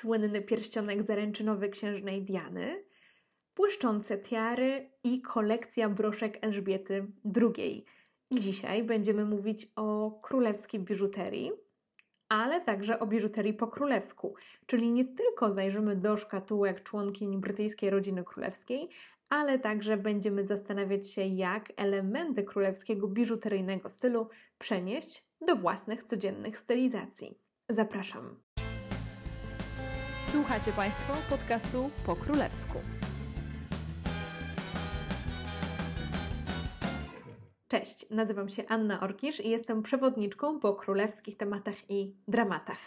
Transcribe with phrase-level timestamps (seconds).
[0.00, 2.84] słynny pierścionek zaręczynowy księżnej Diany,
[3.56, 7.84] błyszczące tiary i kolekcja broszek Elżbiety II.
[8.32, 11.52] Dzisiaj będziemy mówić o królewskiej biżuterii,
[12.28, 14.34] ale także o biżuterii po królewsku,
[14.66, 18.88] czyli nie tylko zajrzymy do szkatułek członkiń brytyjskiej rodziny królewskiej,
[19.28, 24.28] ale także będziemy zastanawiać się, jak elementy królewskiego biżuteryjnego stylu
[24.58, 27.38] przenieść do własnych codziennych stylizacji.
[27.68, 28.36] Zapraszam.
[30.32, 32.78] Słuchacie Państwo podcastu po królewsku.
[37.68, 42.78] Cześć, nazywam się Anna Orkisz i jestem przewodniczką po królewskich tematach i dramatach.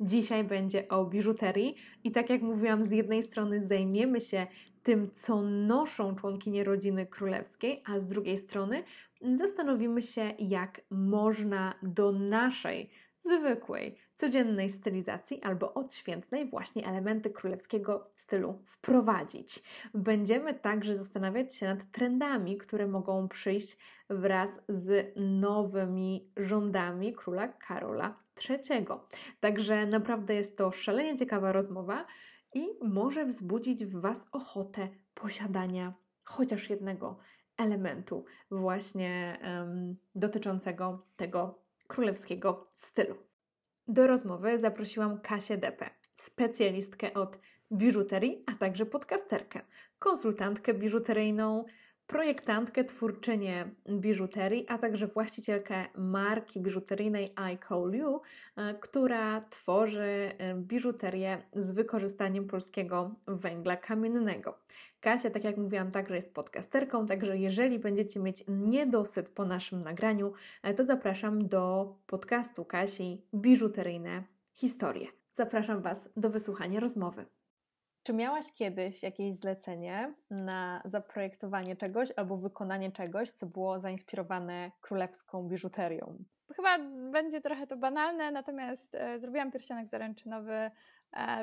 [0.00, 4.46] Dzisiaj będzie o biżuterii i tak jak mówiłam, z jednej strony zajmiemy się
[4.82, 8.84] tym, co noszą członkinie rodziny królewskiej, a z drugiej strony
[9.34, 18.62] zastanowimy się, jak można do naszej zwykłej, codziennej stylizacji albo odświętnej właśnie elementy królewskiego stylu
[18.66, 19.62] wprowadzić.
[19.94, 23.76] Będziemy także zastanawiać się nad trendami, które mogą przyjść
[24.10, 28.16] wraz z nowymi rządami króla Karola
[28.48, 28.86] III.
[29.40, 32.06] Także naprawdę jest to szalenie ciekawa rozmowa
[32.54, 37.18] i może wzbudzić w Was ochotę posiadania chociaż jednego
[37.56, 43.29] elementu właśnie um, dotyczącego tego królewskiego stylu.
[43.90, 47.38] Do rozmowy zaprosiłam Kasię Depę, specjalistkę od
[47.72, 49.60] biżuterii, a także podcasterkę,
[49.98, 51.64] konsultantkę biżuteryjną,
[52.06, 58.20] projektantkę, twórczynię biżuterii, a także właścicielkę marki biżuteryjnej I Call You,
[58.56, 64.58] e, która tworzy e, biżuterię z wykorzystaniem polskiego węgla kamiennego.
[65.00, 70.32] Kasia, tak jak mówiłam, także jest podcasterką, także jeżeli będziecie mieć niedosyt po naszym nagraniu,
[70.62, 75.06] e, to zapraszam do podcastu Kasi Biżuteryjne Historie.
[75.34, 77.26] Zapraszam Was do wysłuchania rozmowy.
[78.02, 85.48] Czy miałaś kiedyś jakieś zlecenie na zaprojektowanie czegoś albo wykonanie czegoś, co było zainspirowane królewską
[85.48, 86.24] biżuterią?
[86.56, 86.78] Chyba
[87.12, 90.70] będzie trochę to banalne, natomiast e, zrobiłam pierścionek zaręczynowy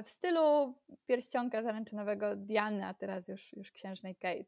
[0.04, 0.76] w stylu
[1.08, 4.44] pierścionka zaręczynowego Diany, a teraz już, już księżnej Kate.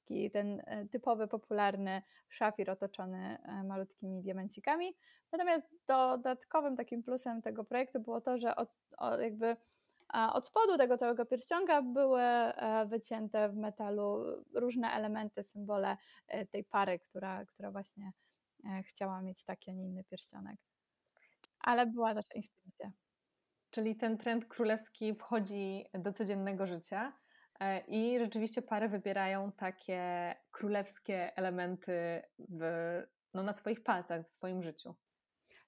[0.00, 4.96] Taki ten e, typowy, popularny szafir otoczony e, malutkimi diamencikami.
[5.32, 8.68] Natomiast dodatkowym takim plusem tego projektu było to, że od,
[9.20, 9.56] jakby
[10.14, 14.24] od spodu tego całego pierścionka były e, wycięte w metalu
[14.54, 15.96] różne elementy, symbole
[16.28, 18.12] e, tej pary, która, która właśnie
[18.64, 20.56] e, chciała mieć taki, a nie inny pierścionek.
[21.60, 22.92] Ale była też inspiracja.
[23.70, 27.12] Czyli ten trend królewski wchodzi do codziennego życia
[27.88, 32.62] i rzeczywiście pary wybierają takie królewskie elementy w,
[33.34, 34.94] no, na swoich palcach, w swoim życiu.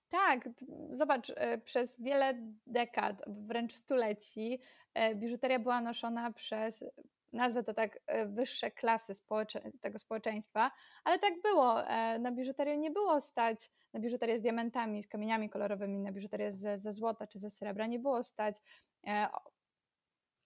[0.09, 0.49] Tak,
[0.93, 2.35] zobacz, e, przez wiele
[2.67, 4.61] dekad, wręcz stuleci,
[4.95, 6.85] e, biżuteria była noszona przez,
[7.33, 10.71] nazwę to tak, e, wyższe klasy społecze tego społeczeństwa,
[11.05, 11.75] ale tak było.
[12.21, 16.79] Na biżuterię nie było stać, na biżuterię z diamentami, z kamieniami kolorowymi, na biżuterię ze,
[16.79, 18.57] ze złota czy ze srebra, nie było stać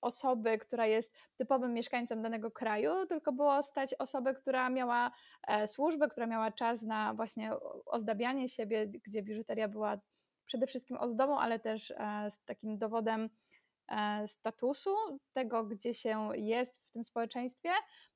[0.04, 5.10] osoby, która jest typowym mieszkańcem danego kraju, tylko było stać osobę, która miała
[5.48, 7.50] e, służbę, która miała czas na właśnie
[7.86, 10.00] ozdabianie siebie, gdzie biżuteria była
[10.46, 13.28] przede wszystkim ozdobą, ale też e, takim dowodem e,
[14.26, 14.90] statusu,
[15.32, 17.68] tego, gdzie się jest w tym społeczeństwie.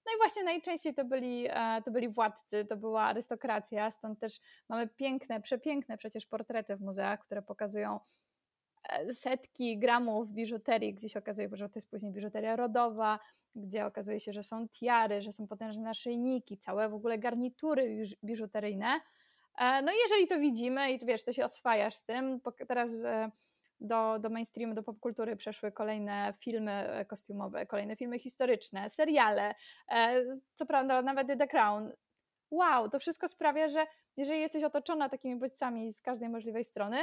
[0.06, 1.49] No i właśnie najczęściej to byli,
[1.84, 7.21] to byli władcy, to była arystokracja, stąd też mamy piękne, przepiękne przecież portrety w muzeach,
[7.21, 8.01] które pokazują
[8.89, 13.19] E, setki gramów biżuterii, gdzie się okazuje, że to jest później biżuteria rodowa,
[13.55, 19.00] gdzie okazuje się, że są tiary, że są potężne naszyjniki, całe w ogóle garnitury biżuteryjne.
[19.59, 23.31] E, no i jeżeli to widzimy i wiesz, to się oswajasz z tym, teraz e,
[23.81, 29.55] do, do mainstreamu, do popkultury przeszły kolejne filmy kostiumowe, kolejne filmy historyczne, seriale,
[30.55, 31.93] co prawda nawet The Crown.
[32.50, 33.87] Wow, to wszystko sprawia, że
[34.17, 36.97] jeżeli jesteś otoczona takimi bodźcami z każdej możliwej strony,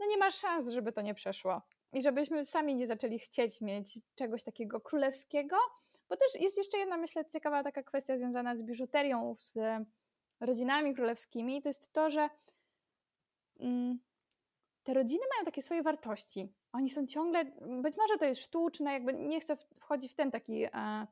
[0.00, 1.62] no nie ma szans, żeby to nie przeszło.
[1.92, 5.56] I żebyśmy sami nie zaczęli chcieć mieć czegoś takiego królewskiego,
[6.08, 9.58] bo też jest jeszcze jedna, myślę, ciekawa taka kwestia związana z biżuterią, z
[10.40, 12.28] rodzinami królewskimi, to jest to, że
[13.60, 13.98] mm,
[14.90, 16.52] te rodziny mają takie swoje wartości.
[16.72, 17.44] Oni są ciągle,
[17.82, 21.06] być może to jest sztuczne, jakby nie chcę wchodzić w ten taki e, e,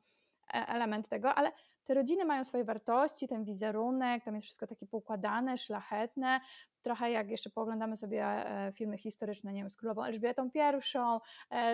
[0.47, 1.51] element tego, ale
[1.85, 6.39] te rodziny mają swoje wartości, ten wizerunek, tam jest wszystko takie poukładane, szlachetne,
[6.81, 10.59] trochę jak jeszcze pooglądamy sobie e, filmy historyczne, nie wiem, z królową Elżbietą I,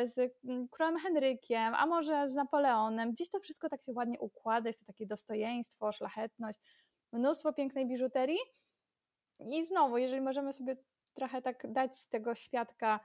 [0.08, 4.70] z mm, królem Henrykiem, a może z Napoleonem, gdzieś to wszystko tak się ładnie układa,
[4.70, 6.60] jest to takie dostojeństwo, szlachetność,
[7.12, 8.40] mnóstwo pięknej biżuterii.
[9.40, 10.76] I znowu, jeżeli możemy sobie
[11.16, 13.00] trochę tak dać z tego świadka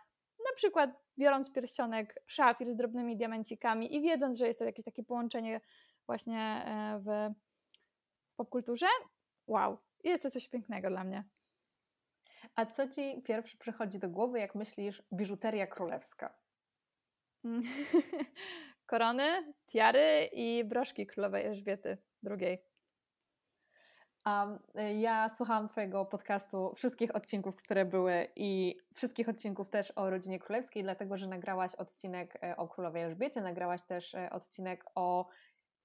[0.45, 5.03] na przykład biorąc pierścionek szafir z drobnymi diamencikami i wiedząc, że jest to jakieś takie
[5.03, 5.61] połączenie
[6.07, 6.65] właśnie
[6.99, 7.35] w
[8.37, 8.87] popkulturze,
[9.47, 11.25] wow, jest to coś pięknego dla mnie.
[12.55, 16.39] A co ci pierwszy przychodzi do głowy, jak myślisz biżuteria królewska?
[18.87, 21.99] Korony, tiary i broszki królowej Elżbiety
[22.31, 22.59] II.
[24.27, 24.59] Um,
[25.01, 30.83] ja słuchałam Twojego podcastu, wszystkich odcinków, które były i wszystkich odcinków też o rodzinie królewskiej,
[30.83, 35.29] dlatego że nagrałaś odcinek e, o królowej Elżbiecie, nagrałaś też e, odcinek o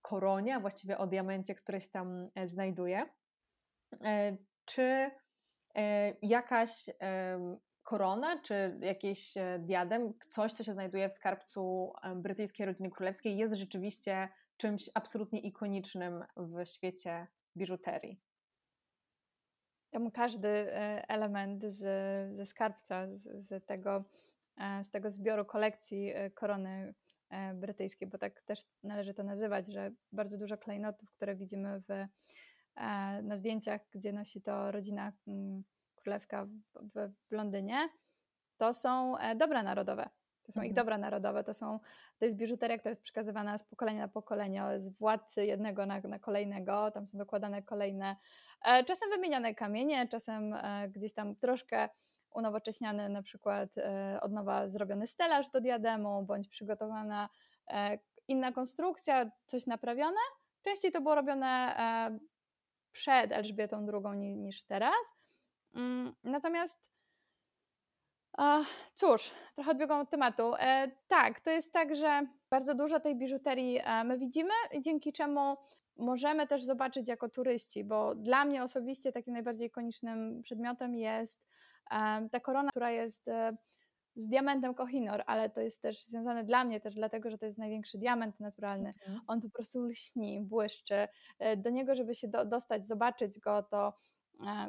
[0.02, 3.06] koronie, właściwie o diamencie, który się tam znajduje.
[4.66, 5.12] Czy
[6.22, 6.90] jakaś
[7.84, 14.30] korona, czy jakiś diadem, coś, co się znajduje w skarbcu brytyjskiej rodziny królewskiej, jest rzeczywiście
[14.58, 18.19] czymś absolutnie ikonicznym w świecie biżuterii?
[19.96, 21.80] Tam każdy e, element z,
[22.36, 24.04] ze skarbca, z, z, tego,
[24.57, 26.94] e, z tego zbioru kolekcji e, korony
[27.56, 32.07] brytyjskiej, bo tak też należy to nazywać, że bardzo dużo klejnotów, które widzimy w,
[33.24, 35.63] na zdjęciach, gdzie nosi to rodzina mm,
[35.96, 37.90] królewska w, w Londynie,
[38.58, 40.10] to są dobra narodowe.
[40.45, 40.68] To są mhm.
[40.68, 41.80] ich dobra narodowe, to, są,
[42.19, 46.19] to jest biżuteria, która jest przekazywana z pokolenia na pokolenie, z władcy jednego na, na
[46.19, 48.15] kolejnego, tam są dokładane kolejne,
[48.65, 51.89] e, czasem wymieniane kamienie, czasem e, gdzieś tam troszkę
[52.31, 57.30] unowocześniany, na przykład e, od nowa zrobiony stelaż do diademu, bądź przygotowana
[58.27, 60.18] inna konstrukcja, coś naprawione.
[60.63, 61.75] Częściej to było robione
[62.91, 64.95] przed Elżbietą II niż teraz.
[65.75, 66.94] Mm, natomiast
[68.94, 70.54] Cóż, trochę odbiegłam od tematu.
[70.60, 75.58] E, tak, to jest tak, że bardzo dużo tej biżuterii e, my widzimy, dzięki czemu
[75.98, 81.46] możemy też zobaczyć jako turyści, bo dla mnie osobiście takim najbardziej ikonicznym przedmiotem jest
[81.92, 83.26] e, ta korona, która jest
[84.16, 87.58] z diamentem Kohinor, ale to jest też związane dla mnie też dlatego, że to jest
[87.58, 88.90] największy diament naturalny.
[88.90, 89.20] Mhm.
[89.28, 91.08] On po prostu lśni, błyszczy.
[91.58, 93.94] Do niego, żeby się do, dostać, zobaczyć go, to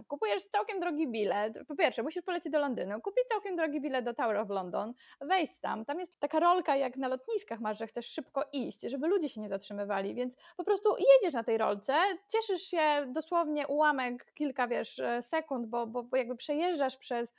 [0.08, 1.58] kupujesz całkiem drogi bilet.
[1.68, 5.58] Po pierwsze, musisz polecieć do Londynu, kupić całkiem drogi bilet do Tower of London, wejść
[5.58, 5.84] tam.
[5.84, 9.40] Tam jest taka rolka, jak na lotniskach masz, że chcesz szybko iść, żeby ludzie się
[9.40, 11.94] nie zatrzymywali, więc po prostu jedziesz na tej rolce,
[12.28, 17.34] cieszysz się dosłownie ułamek, kilka wiesz, e, sekund, bo, bo, bo jakby przejeżdżasz przez,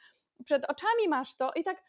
[0.46, 1.84] przed oczami masz to i tak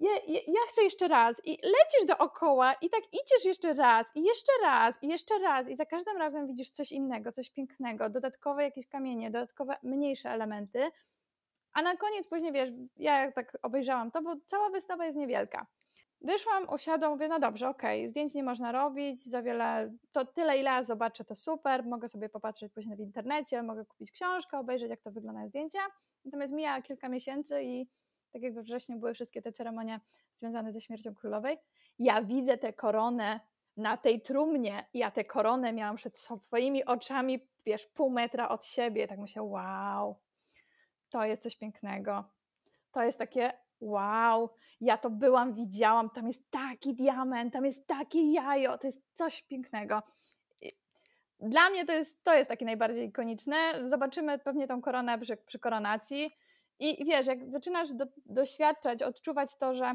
[0.00, 4.52] ja, ja, chcę jeszcze raz i lecisz dookoła i tak idziesz jeszcze raz i jeszcze
[4.62, 8.88] raz i jeszcze raz i za każdym razem widzisz coś innego, coś pięknego, dodatkowe jakieś
[8.88, 10.90] kamienie, dodatkowe mniejsze elementy,
[11.72, 15.66] a na koniec później wiesz, ja tak obejrzałam to, bo cała wystawa jest niewielka.
[16.20, 20.58] Wyszłam, usiadłam, mówię, no dobrze, okej, okay, zdjęć nie można robić, za wiele, to tyle
[20.58, 24.90] ile ja zobaczę, to super, mogę sobie popatrzeć później w internecie, mogę kupić książkę, obejrzeć
[24.90, 25.80] jak to wygląda zdjęcia,
[26.24, 27.88] natomiast mija kilka miesięcy i
[28.32, 30.00] tak jak we wrześniu były wszystkie te ceremonie
[30.34, 31.58] związane ze śmiercią królowej,
[31.98, 33.40] ja widzę tę koronę
[33.76, 39.08] na tej trumnie, ja tę koronę miałam przed swoimi oczami, wiesz, pół metra od siebie,
[39.08, 40.16] tak myślę, wow,
[41.10, 42.24] to jest coś pięknego.
[42.92, 44.50] To jest takie, wow,
[44.80, 49.42] ja to byłam, widziałam, tam jest taki diament, tam jest takie jajo, to jest coś
[49.42, 50.02] pięknego.
[51.40, 53.56] Dla mnie to jest, to jest takie najbardziej ikoniczne.
[53.84, 56.36] Zobaczymy pewnie tą koronę przy, przy koronacji.
[56.80, 59.94] I wiesz, jak zaczynasz do, doświadczać, odczuwać to, że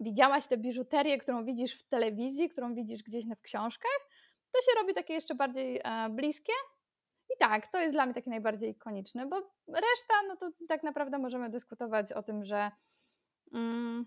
[0.00, 4.08] widziałaś tę biżuterię, którą widzisz w telewizji, którą widzisz gdzieś w książkach,
[4.52, 6.52] to się robi takie jeszcze bardziej e, bliskie.
[7.34, 9.36] I tak, to jest dla mnie takie najbardziej ikoniczne, bo
[9.68, 12.70] reszta, no to tak naprawdę możemy dyskutować o tym, że
[13.54, 14.06] mm,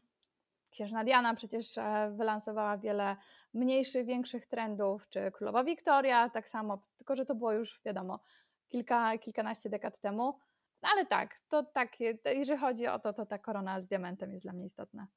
[0.69, 3.15] księżna Diana przecież e, wylansowała wiele
[3.53, 8.19] mniejszych, większych trendów, czy królowa Wiktoria tak samo, tylko że to było już wiadomo
[8.67, 10.39] kilka, kilkanaście dekad temu.
[10.83, 14.43] No ale tak, to tak, jeżeli chodzi o to, to ta korona z diamentem jest
[14.43, 15.07] dla mnie istotna.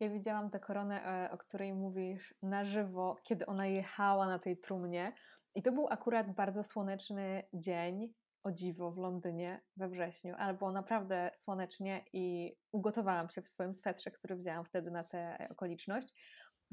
[0.00, 4.58] Ja widziałam tę koronę, e, o której mówisz na żywo, kiedy ona jechała na tej
[4.58, 5.12] trumnie.
[5.54, 10.72] I to był akurat bardzo słoneczny dzień, o dziwo, w Londynie we wrześniu, ale było
[10.72, 16.14] naprawdę słonecznie i ugotowałam się w swoim swetrze, który wzięłam wtedy na tę okoliczność.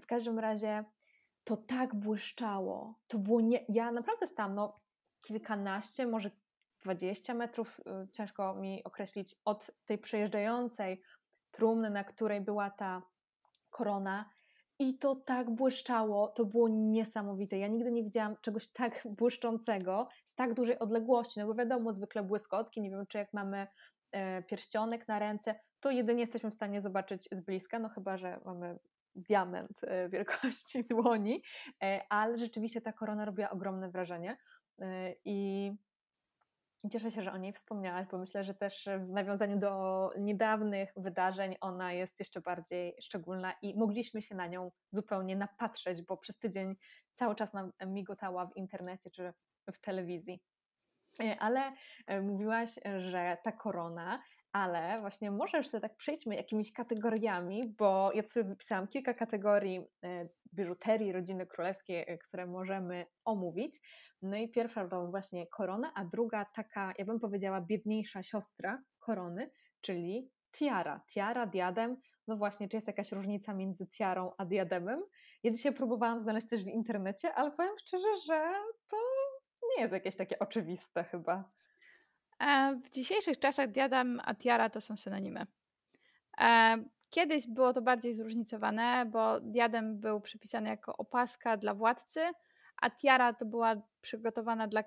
[0.01, 0.85] W każdym razie
[1.43, 2.99] to tak błyszczało.
[3.07, 3.65] To było nie...
[3.69, 4.75] Ja naprawdę stałam no,
[5.21, 6.31] kilkanaście, może
[6.81, 11.01] 20 metrów, y, ciężko mi określić, od tej przejeżdżającej
[11.51, 13.01] trumny, na której była ta
[13.69, 14.29] korona.
[14.79, 17.57] I to tak błyszczało, to było niesamowite.
[17.57, 21.39] Ja nigdy nie widziałam czegoś tak błyszczącego z tak dużej odległości.
[21.39, 23.67] No bo wiadomo, zwykle błyskotki, nie wiem czy jak mamy
[24.11, 28.39] e, pierścionek na ręce, to jedynie jesteśmy w stanie zobaczyć z bliska, no chyba, że
[28.45, 28.79] mamy
[29.15, 31.43] diament e, wielkości dłoni,
[31.83, 34.37] e, ale rzeczywiście ta korona robiła ogromne wrażenie.
[35.25, 35.71] I
[36.89, 41.55] Cieszę się, że o niej wspomniałaś, bo myślę, że też w nawiązaniu do niedawnych wydarzeń
[41.61, 46.75] ona jest jeszcze bardziej szczególna i mogliśmy się na nią zupełnie napatrzeć, bo przez tydzień
[47.13, 49.33] cały czas nam migotała w internecie czy
[49.73, 50.43] w telewizji.
[51.19, 51.73] E, ale
[52.07, 58.11] e, mówiłaś, że ta korona ale właśnie może już sobie tak przejdźmy jakimiś kategoriami, bo
[58.13, 63.81] ja sobie wypisałam kilka kategorii e, biżuterii rodziny królewskiej, e, które możemy omówić.
[64.21, 69.51] No i pierwsza to właśnie korona, a druga taka, ja bym powiedziała, biedniejsza siostra korony,
[69.81, 71.01] czyli tiara.
[71.13, 71.97] Tiara, diadem.
[72.27, 75.03] No właśnie, czy jest jakaś różnica między tiarą a diademem?
[75.43, 78.53] Ja dzisiaj próbowałam znaleźć coś w internecie, ale powiem szczerze, że
[78.89, 78.97] to
[79.75, 81.51] nie jest jakieś takie oczywiste chyba.
[82.41, 85.45] E, w dzisiejszych czasach diadem a tiara to są synonimy.
[86.41, 86.77] E,
[87.09, 92.19] kiedyś było to bardziej zróżnicowane, bo diadem był przypisany jako opaska dla władcy,
[92.81, 94.83] a tiara to była przygotowana dla,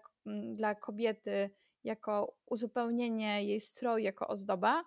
[0.54, 1.50] dla kobiety
[1.84, 4.84] jako uzupełnienie jej stroju, jako ozdoba.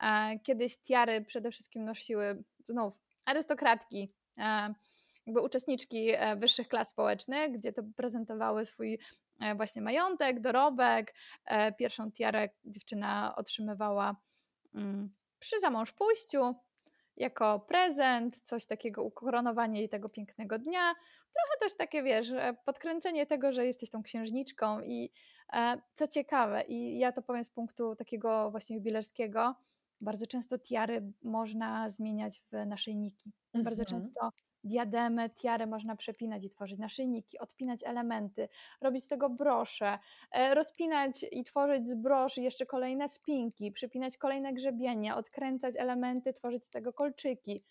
[0.00, 4.12] E, kiedyś tiary przede wszystkim nosiły znów arystokratki,
[5.26, 8.98] jakby uczestniczki wyższych klas społecznych, gdzie to prezentowały swój
[9.56, 11.14] właśnie majątek, dorobek.
[11.46, 14.16] E, pierwszą tiarę dziewczyna otrzymywała
[14.74, 16.54] mm, przy zamąż pójściu
[17.16, 20.94] jako prezent, coś takiego, ukoronowanie jej tego pięknego dnia.
[21.34, 25.12] Trochę też takie, wiesz, e, podkręcenie tego, że jesteś tą księżniczką i
[25.94, 29.54] co ciekawe, i ja to powiem z punktu takiego właśnie jubilerskiego,
[30.00, 33.32] bardzo często tiary można zmieniać w naszyjniki.
[33.46, 33.64] Mhm.
[33.64, 34.30] Bardzo często
[34.64, 38.48] diademy, tiary można przepinać i tworzyć naszyjniki, odpinać elementy,
[38.80, 39.98] robić z tego brosze,
[40.32, 46.64] e, rozpinać i tworzyć z broszy jeszcze kolejne spinki, przypinać kolejne grzebienie, odkręcać elementy, tworzyć
[46.64, 47.64] z tego kolczyki.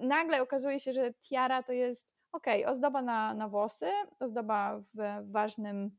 [0.00, 3.90] Nagle okazuje się, że tiara to jest ok, ozdoba na, na włosy,
[4.20, 5.90] ozdoba w ważnym.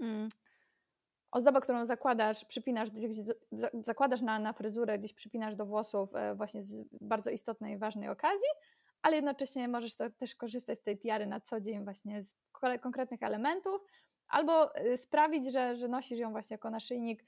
[0.00, 0.28] Mm,
[1.30, 3.26] ozdoba, którą zakładasz, przypinasz, gdzieś, gdzieś,
[3.82, 8.48] zakładasz na, na fryzurę, gdzieś przypinasz do włosów e, właśnie z bardzo istotnej, ważnej okazji,
[9.02, 12.34] ale jednocześnie możesz to też korzystać z tej tiary na co dzień właśnie z
[12.80, 13.82] konkretnych elementów,
[14.28, 17.24] albo y, sprawić, że, że nosisz ją właśnie jako naszyjnik.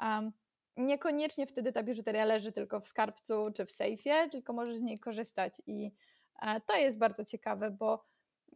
[0.00, 0.32] Um,
[0.76, 4.98] niekoniecznie wtedy ta biżuteria leży tylko w skarbcu czy w sejfie, tylko możesz z niej
[4.98, 5.92] korzystać i
[6.42, 8.04] e, to jest bardzo ciekawe, bo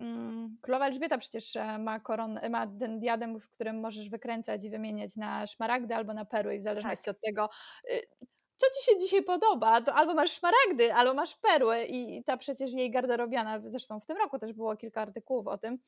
[0.01, 4.71] mm, Królowa Elżbieta przecież e, ma, koron, ma ten diadem, w którym możesz wykręcać i
[4.71, 7.15] wymieniać na szmaragdy albo na perły, w zależności tak.
[7.15, 7.49] od tego,
[7.91, 8.27] y,
[8.57, 11.85] co ci się dzisiaj podoba, to albo masz szmaragdy, albo masz perły.
[11.85, 15.79] I ta przecież jej garderobiana, zresztą w tym roku też było kilka artykułów o tym,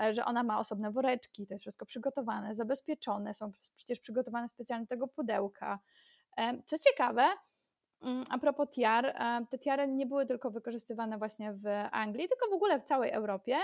[0.00, 4.86] e, że ona ma osobne woreczki, to jest wszystko przygotowane, zabezpieczone, są przecież przygotowane specjalnie
[4.86, 5.78] do tego pudełka.
[6.36, 7.22] E, co ciekawe,
[8.02, 12.50] mm, a propos tiar, e, te tiary nie były tylko wykorzystywane właśnie w Anglii, tylko
[12.50, 13.56] w ogóle w całej Europie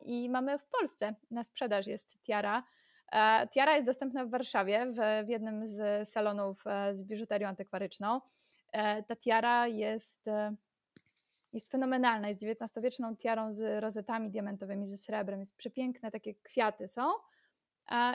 [0.00, 1.14] i mamy w Polsce.
[1.30, 2.62] Na sprzedaż jest tiara,
[3.50, 8.20] tiara jest dostępna w Warszawie, w, w jednym z salonów e, z biżuterią antykwaryczną.
[8.72, 10.26] E, ta tiara jest,
[11.52, 17.10] jest fenomenalna, jest XIX-wieczną tiarą z rozetami diamentowymi, ze srebrem, jest przepiękne, takie kwiaty są.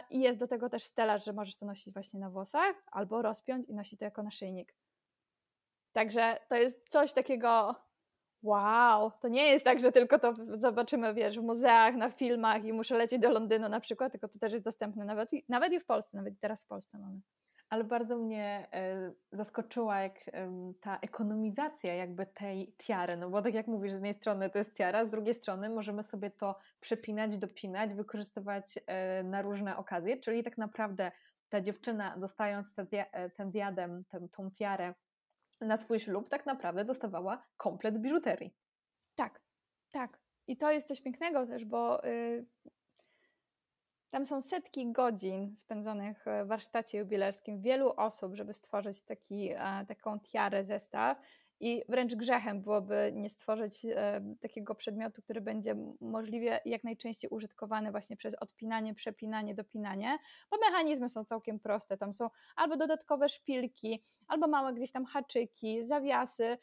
[0.09, 3.69] I jest do tego też stelaż, że możesz to nosić właśnie na włosach albo rozpiąć
[3.69, 4.75] i nosić to jako naszyjnik.
[5.91, 7.75] Także to jest coś takiego
[8.45, 12.73] Wow, to nie jest tak, że tylko to zobaczymy, wiesz, w muzeach, na filmach i
[12.73, 15.85] muszę lecieć do Londynu na przykład, tylko to też jest dostępne nawet, nawet i w
[15.85, 17.19] Polsce, nawet teraz w Polsce mamy.
[17.69, 20.13] Ale bardzo mnie e, zaskoczyła jak
[20.81, 24.75] ta ekonomizacja jakby tej tiary, no bo tak jak mówisz, z jednej strony to jest
[24.77, 30.43] tiara, z drugiej strony możemy sobie to przepinać, dopinać, wykorzystywać e, na różne okazje, czyli
[30.43, 31.11] tak naprawdę
[31.49, 34.93] ta dziewczyna dostając e, ten diadem, ten, tą tiarę
[35.61, 38.53] na swój ślub tak naprawdę dostawała komplet biżuterii.
[39.15, 39.41] Tak,
[39.91, 40.19] tak.
[40.47, 42.45] I to jest coś pięknego też, bo y,
[44.09, 49.49] tam są setki godzin spędzonych w warsztacie jubilerskim wielu osób, żeby stworzyć taki,
[49.87, 51.17] taką tiarę, zestaw.
[51.59, 57.91] I wręcz grzechem byłoby nie stworzyć e, takiego przedmiotu, który będzie możliwie jak najczęściej użytkowany
[57.91, 60.17] właśnie przez odpinanie, przepinanie, dopinanie,
[60.51, 61.97] bo mechanizmy są całkiem proste.
[61.97, 66.57] Tam są albo dodatkowe szpilki, albo małe gdzieś tam haczyki, zawiasy,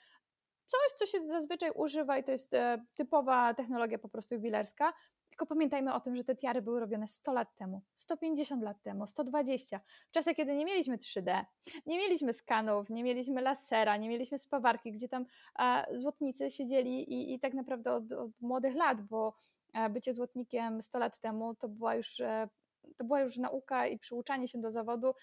[0.72, 4.92] coś, co się zazwyczaj używa i to jest e, typowa technologia po prostu jubilerska,
[5.32, 9.06] tylko pamiętajmy o tym, że te tiary były robione 100 lat temu, 150 lat temu,
[9.06, 9.80] 120.
[10.08, 11.44] W czasach, kiedy nie mieliśmy 3D,
[11.86, 15.26] nie mieliśmy skanów, nie mieliśmy lasera, nie mieliśmy spawarki, gdzie tam
[15.58, 19.36] e, złotnicy siedzieli i, i tak naprawdę od, od, młodych lat, bo
[19.74, 22.48] e, bycie złotnikiem 100 lat temu to była już, e,
[22.96, 25.14] to była już nauka i przyuczanie się do zawodu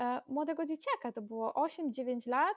[0.00, 1.12] e, młodego dzieciaka.
[1.12, 2.56] To było 8-9 lat,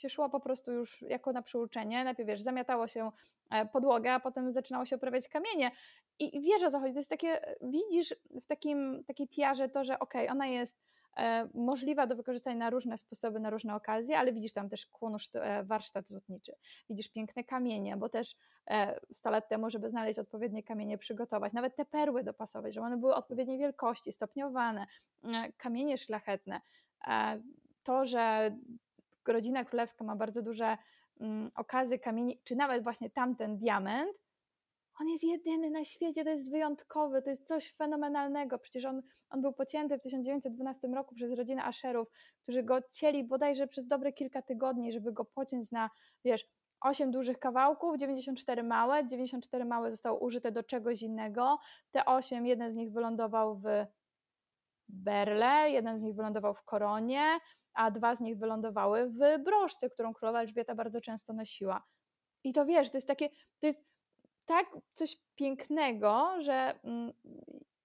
[0.00, 2.04] się szło po prostu już jako na przyuczenie.
[2.04, 3.10] Najpierw wiesz, zamiatało się
[3.50, 5.70] e, podłogę, a potem zaczynało się oprawiać kamienie.
[6.18, 9.98] I wiesz o co chodzi, to jest takie, widzisz w takim, takiej tiarze to, że
[9.98, 10.82] okej, okay, ona jest
[11.16, 15.28] e, możliwa do wykorzystania na różne sposoby, na różne okazje, ale widzisz tam też kłonusz,
[15.34, 16.52] e, warsztat złotniczy,
[16.90, 18.34] widzisz piękne kamienie, bo też
[18.70, 22.96] e, 100 lat temu, żeby znaleźć odpowiednie kamienie, przygotować, nawet te perły dopasować, żeby one
[22.96, 24.86] były odpowiedniej wielkości, stopniowane,
[25.24, 26.60] e, kamienie szlachetne.
[27.06, 27.42] E,
[27.82, 28.56] to, że
[29.28, 30.76] rodzina królewska ma bardzo duże
[31.20, 34.16] mm, okazy kamieni, czy nawet właśnie tamten diament,
[35.00, 38.58] on jest jedyny na świecie, to jest wyjątkowy, to jest coś fenomenalnego.
[38.58, 42.08] Przecież on, on był pocięty w 1912 roku przez rodzinę Asherów,
[42.42, 45.90] którzy go cieli bodajże przez dobre kilka tygodni, żeby go pociąć na,
[46.24, 46.46] wiesz,
[46.80, 51.58] 8 dużych kawałków, 94 małe, 94 małe zostało użyte do czegoś innego.
[51.90, 53.64] Te 8, jeden z nich wylądował w
[54.88, 57.22] berle, jeden z nich wylądował w koronie,
[57.74, 61.82] a dwa z nich wylądowały w broszce, którą królowa Elżbieta bardzo często nosiła.
[62.44, 63.80] I to wiesz, to jest takie, to jest
[64.44, 67.12] tak coś pięknego, że mm,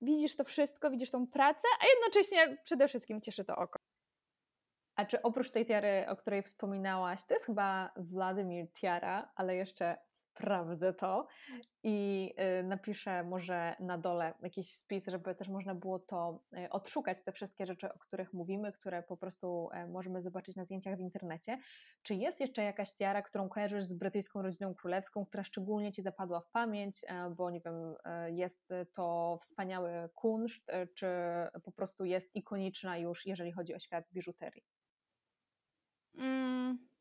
[0.02, 3.80] widzisz to wszystko, widzisz tą pracę, a jednocześnie przede wszystkim cieszy to oko.
[4.96, 9.98] A czy oprócz tej tiary, o której wspominałaś, to jest chyba Władimir Tiara, ale jeszcze
[10.36, 11.28] sprawdzę to
[11.84, 17.24] i y, napiszę może na dole jakiś spis, żeby też można było to y, odszukać,
[17.24, 21.00] te wszystkie rzeczy, o których mówimy, które po prostu e, możemy zobaczyć na zdjęciach w
[21.00, 21.58] internecie.
[22.02, 26.40] Czy jest jeszcze jakaś tiara, którą kojarzysz z brytyjską rodziną królewską, która szczególnie Ci zapadła
[26.40, 31.08] w pamięć, e, bo nie wiem, e, jest to wspaniały kunszt, czy
[31.64, 34.64] po prostu jest ikoniczna już, jeżeli chodzi o świat biżuterii?
[36.18, 36.95] Mm,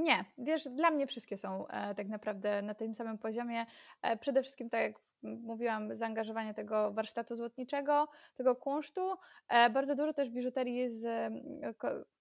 [0.00, 3.66] nie, wiesz, dla mnie wszystkie są e, tak naprawdę na tym samym poziomie.
[4.02, 9.14] E, przede wszystkim, tak jak mówiłam, zaangażowanie tego warsztatu złotniczego, tego kunsztu.
[9.48, 11.06] E, bardzo dużo też biżuterii jest,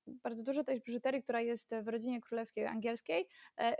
[0.08, 3.28] bardzo dużo też biżuterii, która jest w rodzinie królewskiej angielskiej,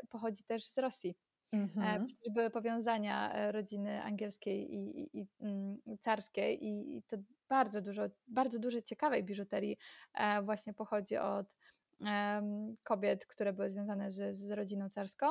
[0.10, 1.16] pochodzi też z Rosji.
[1.52, 2.06] Mhm.
[2.06, 7.18] Przecież były powiązania rodziny angielskiej i, i, i mm, carskiej i to
[7.50, 9.78] bardzo dużo, bardzo dużo ciekawej biżuterii
[10.44, 11.48] właśnie pochodzi od
[12.84, 15.28] kobiet, które były związane z, z rodziną carską.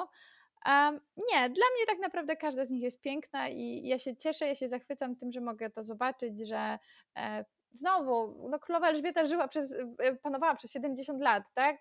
[1.32, 4.54] Nie, dla mnie tak naprawdę każda z nich jest piękna i ja się cieszę, ja
[4.54, 6.78] się zachwycam tym, że mogę to zobaczyć, że
[7.16, 11.76] e, znowu, no królowa Elżbieta żyła przez, e, panowała przez 70 lat, tak?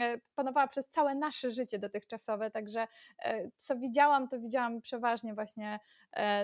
[0.00, 2.86] E, panowała przez całe nasze życie dotychczasowe, także
[3.56, 5.80] co widziałam, to widziałam przeważnie właśnie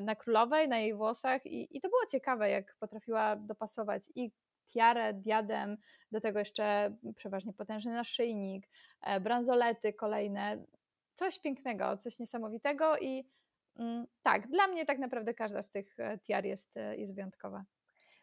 [0.02, 4.30] na królowej, na jej włosach i, i to było ciekawe, jak potrafiła dopasować i
[4.66, 5.76] tiarę, diadem,
[6.12, 8.68] do tego jeszcze przeważnie potężny naszyjnik,
[9.02, 10.64] e, bransolety kolejne.
[11.14, 13.28] Coś pięknego, coś niesamowitego i
[13.78, 17.64] mm, tak, dla mnie tak naprawdę każda z tych e, tiar jest, e, jest wyjątkowa.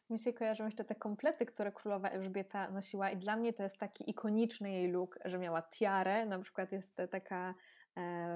[0.09, 3.77] Mi się kojarzą jeszcze te komplety, które królowa Elżbieta nosiła i dla mnie to jest
[3.77, 7.55] taki ikoniczny jej look, że miała tiarę, na przykład jest taka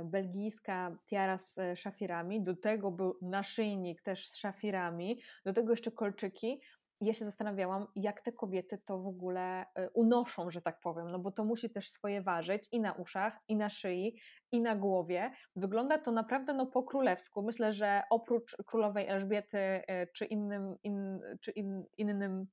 [0.03, 6.61] belgijska tiara z szafirami, do tego był naszyjnik też z szafirami, do tego jeszcze kolczyki
[7.05, 11.19] ja się zastanawiałam, jak te kobiety to w ogóle e, unoszą, że tak powiem, no
[11.19, 14.17] bo to musi też swoje ważyć i na uszach, i na szyi,
[14.51, 15.31] i na głowie.
[15.55, 17.43] Wygląda to naprawdę no, po królewsku.
[17.43, 22.47] Myślę, że oprócz królowej Elżbiety e, czy innym, in, czy in, innym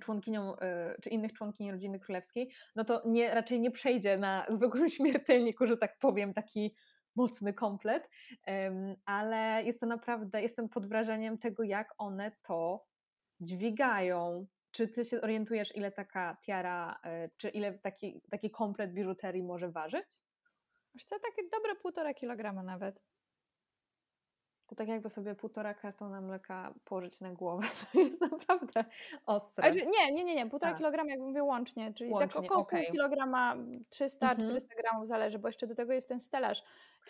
[0.00, 4.88] członkinią, e, czy innych członkini rodziny królewskiej, no to nie, raczej nie przejdzie na zwykłym
[4.96, 6.74] śmiertelniku, że tak powiem, taki
[7.16, 8.10] mocny komplet,
[9.04, 12.87] ale jest to naprawdę, jestem pod wrażeniem tego, jak one to
[13.40, 14.46] dźwigają.
[14.70, 19.70] Czy ty się orientujesz, ile taka tiara, e, czy ile taki, taki komplet biżuterii może
[19.70, 20.22] ważyć?
[20.94, 23.00] Wiesz co, takie dobre półtora kilograma nawet.
[24.68, 27.66] To tak jakby sobie półtora kartona mleka położyć na głowę.
[27.92, 28.84] To jest naprawdę
[29.26, 29.72] ostre.
[29.72, 30.50] Znaczy, nie, nie, nie, nie.
[30.50, 30.78] Półtora tak.
[30.78, 32.82] kilograma jak mówię łącznie, czyli tak łącznie, tak około okay.
[32.82, 33.56] pół kilograma,
[33.90, 34.58] 300-400 mhm.
[34.76, 36.62] gramów zależy, bo jeszcze do tego jest ten stelaż.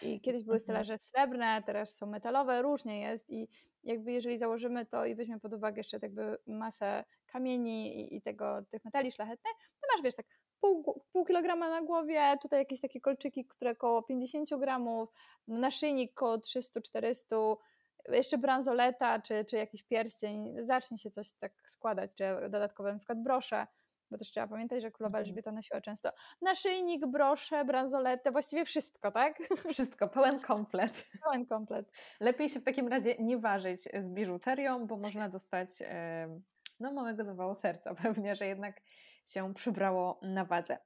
[0.02, 0.60] I kiedyś były mhm.
[0.60, 3.48] stelaże srebrne, teraz są metalowe, różnie jest i
[3.84, 8.62] jakby jeżeli założymy to i weźmiemy pod uwagę jeszcze jakby masę kamieni i, i tego,
[8.70, 10.26] tych metali szlachetnych, to masz wiesz tak
[10.60, 15.08] pół, pół kilograma na głowie, tutaj jakieś takie kolczyki, które około 50 gramów,
[15.48, 17.56] naszyjnik około 300-400,
[18.08, 23.22] jeszcze bransoleta czy, czy jakiś pierścień, zacznie się coś tak składać, czy dodatkowe na przykład
[23.22, 23.66] brosze,
[24.10, 25.28] bo też trzeba pamiętać, że królowa mhm.
[25.28, 26.10] Elżbieta nosiła często
[26.42, 29.38] naszyjnik, brosze, bransoletę, właściwie wszystko, tak?
[29.72, 31.06] Wszystko, pełen komplet.
[31.24, 31.92] Pełen komplet.
[32.20, 35.68] Lepiej się w takim razie nie ważyć z biżuterią, bo można dostać
[36.80, 38.80] no, małego zawału serca pewnie, że jednak
[39.28, 40.78] się przybrało na wadze.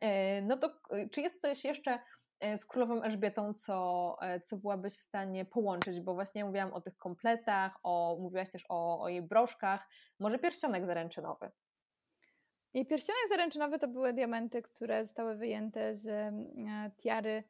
[0.00, 1.98] E, no to czy jest coś jeszcze
[2.40, 6.00] e, z królową Elżbietą, co, e, co byłabyś w stanie połączyć?
[6.00, 10.86] Bo właśnie mówiłam o tych kompletach, o, mówiłaś też o, o jej broszkach, może pierścionek
[10.86, 11.50] zaręczynowy.
[12.74, 16.32] Jej pierścionek zaręczynowy to były diamenty, które zostały wyjęte z e,
[16.96, 17.44] tiary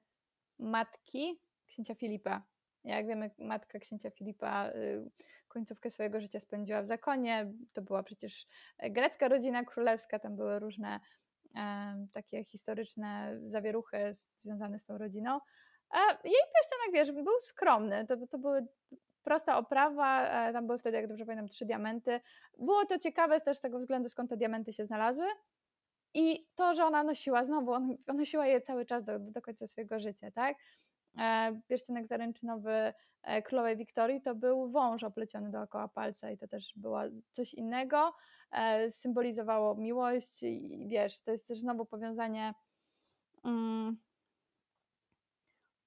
[0.59, 2.43] matki księcia Filipa.
[2.85, 5.11] Jak wiemy, matka księcia Filipa y,
[5.49, 7.53] końcówkę swojego życia spędziła w zakonie.
[7.73, 8.47] To była przecież
[8.83, 11.01] grecka rodzina królewska, tam były różne
[11.57, 15.41] e, takie historyczne zawieruchy związane z tą rodziną.
[15.91, 18.07] A jej pierścionek, wiesz, był skromny.
[18.07, 18.67] To, to były
[19.23, 22.21] prosta oprawa, e, tam były wtedy, jak dobrze pamiętam, trzy diamenty.
[22.59, 25.27] Było to ciekawe też z tego względu, skąd te diamenty się znalazły.
[26.15, 30.01] I to, że ona nosiła, znowu, on, nosiła je cały czas do, do końca swojego
[30.01, 30.57] życia, tak?
[31.19, 36.73] E, pierścionek zaręczynowy e, królowej Wiktorii to był wąż opleciony dookoła palca i to też
[36.77, 37.01] było
[37.33, 38.13] coś innego.
[38.91, 42.55] Symbolizowało miłość i wiesz, to jest też znowu powiązanie
[43.45, 43.97] mm,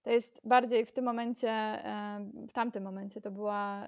[0.02, 1.80] to jest bardziej w tym momencie,
[2.50, 3.88] w tamtym momencie to była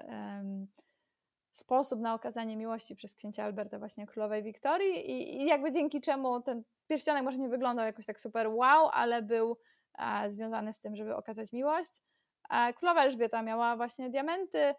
[1.52, 6.63] sposób na okazanie miłości przez księcia Alberta właśnie królowej Wiktorii i, jakby dzięki czemu ten
[6.88, 9.58] pierścionek może nie wyglądał jakoś tak super wow, ale był
[10.28, 11.92] związany z tym, żeby okazać miłość.
[12.76, 14.76] Królowa Elżbieta miała właśnie diamenty,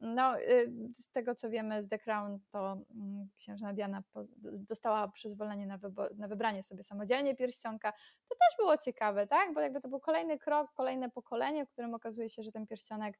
[0.00, 4.02] no, y, z tego co wiemy z The Crown, to mm, księżna Diana
[4.42, 5.78] dostała przyzwolenie na,
[6.16, 7.92] na wybranie sobie samodzielnie pierścionka.
[8.28, 9.54] To też było ciekawe, tak?
[9.54, 13.18] Bo jakby to był kolejny krok, kolejne pokolenie, w którym okazuje się, że ten pierścionek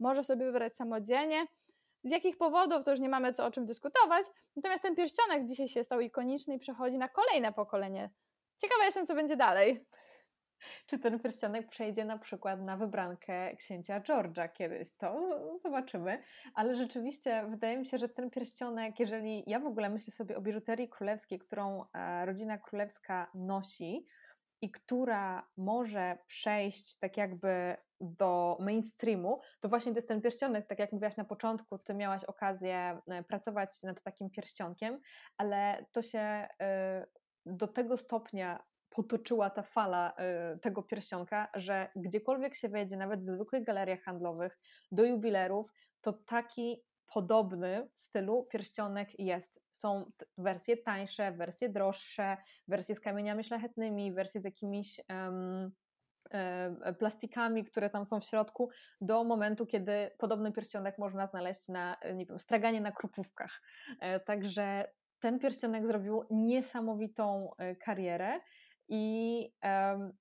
[0.00, 1.46] może sobie wybrać samodzielnie.
[2.04, 4.26] Z jakich powodów, to już nie mamy co o czym dyskutować.
[4.56, 8.10] Natomiast ten pierścionek dzisiaj się stał ikoniczny i przechodzi na kolejne pokolenie.
[8.60, 9.86] Ciekawa jestem, co będzie dalej.
[10.86, 14.96] Czy ten pierścionek przejdzie na przykład na wybrankę księcia George'a kiedyś?
[14.96, 16.22] To zobaczymy.
[16.54, 20.40] Ale rzeczywiście wydaje mi się, że ten pierścionek, jeżeli ja w ogóle myślę sobie o
[20.40, 24.06] biżuterii królewskiej, którą e, rodzina królewska nosi
[24.62, 30.78] i która może przejść tak jakby do mainstreamu, to właśnie to jest ten pierścionek, tak
[30.78, 35.00] jak mówiłaś na początku, ty miałaś okazję e, pracować nad takim pierścionkiem,
[35.36, 37.06] ale to się e,
[37.46, 40.14] do tego stopnia potoczyła ta fala
[40.54, 44.58] y, tego pierścionka, że gdziekolwiek się wejdzie, nawet w zwykłych galeriach handlowych,
[44.92, 49.60] do jubilerów, to taki podobny w stylu pierścionek jest.
[49.70, 52.36] Są wersje tańsze, wersje droższe,
[52.68, 55.72] wersje z kamieniami szlachetnymi, wersje z jakimiś um,
[56.98, 58.70] plastikami, które tam są w środku,
[59.00, 63.62] do momentu, kiedy podobny pierścionek można znaleźć na, nie wiem, straganie na krupówkach.
[64.00, 64.88] E, także
[65.20, 68.40] ten pierścionek zrobił niesamowitą e, karierę
[68.88, 70.12] i um,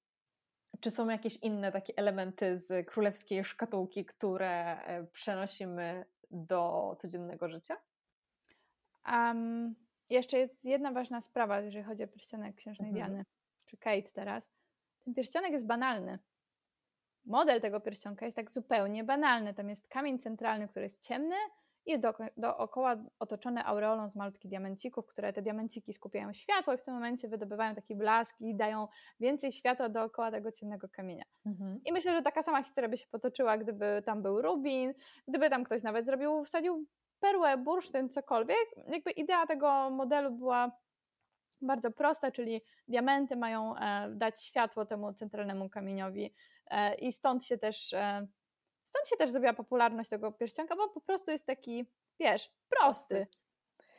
[0.80, 7.77] czy są jakieś inne takie elementy z królewskiej szkatułki, które e, przenosimy do codziennego życia?
[9.12, 9.75] Um,
[10.10, 13.12] jeszcze jest jedna ważna sprawa, jeżeli chodzi o pierścionek księżnej mhm.
[13.12, 13.25] Diany,
[13.65, 14.49] czy Kate teraz.
[14.99, 16.19] Ten pierścionek jest banalny.
[17.25, 19.53] Model tego pierścionka jest tak zupełnie banalny.
[19.53, 21.36] Tam jest kamień centralny, który jest ciemny,
[21.88, 26.84] jest do, dookoła otoczone aureolą z malutkich diamencików, które te diamenciki skupiają światło i w
[26.84, 28.88] tym momencie wydobywają taki blask i dają
[29.19, 31.26] więcej światła dookoła tego ciemnego kamienia.
[31.45, 31.80] Mhm.
[31.86, 34.93] I myślę, że taka sama historia by się potoczyła, gdyby tam był rubin,
[35.28, 36.86] gdyby tam ktoś nawet zrobił, wsadził
[37.19, 38.67] perłę, bursztyn, cokolwiek.
[38.88, 40.71] Jakby idea tego modelu była
[41.62, 46.34] bardzo prosta, czyli diamenty mają e, dać światło temu centralnemu kamieniowi
[46.71, 48.28] e, i stąd się też e,
[48.88, 51.86] Stąd się też zrobiła popularność tego pierścionka, bo po prostu jest taki,
[52.19, 53.28] wiesz, prosty.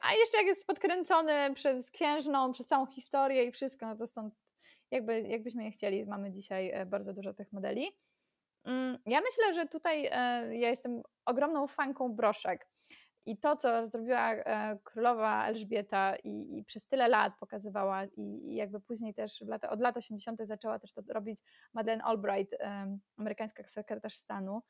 [0.00, 4.34] A jeszcze jak jest podkręcony przez księżną, przez całą historię i wszystko, no to stąd
[4.90, 7.92] jakby, jakbyśmy nie chcieli, mamy dzisiaj e, bardzo dużo tych modeli.
[8.64, 10.10] Mm, ja myślę, że tutaj e,
[10.56, 12.68] ja jestem ogromną fanką broszek.
[13.28, 18.54] I to, co zrobiła e, królowa Elżbieta i, i przez tyle lat pokazywała, i, i
[18.54, 20.40] jakby później też lata, od lat 80.
[20.44, 21.40] zaczęła też to robić
[21.74, 22.56] Madeleine Albright,
[23.18, 24.62] amerykańska sekretarz stanu,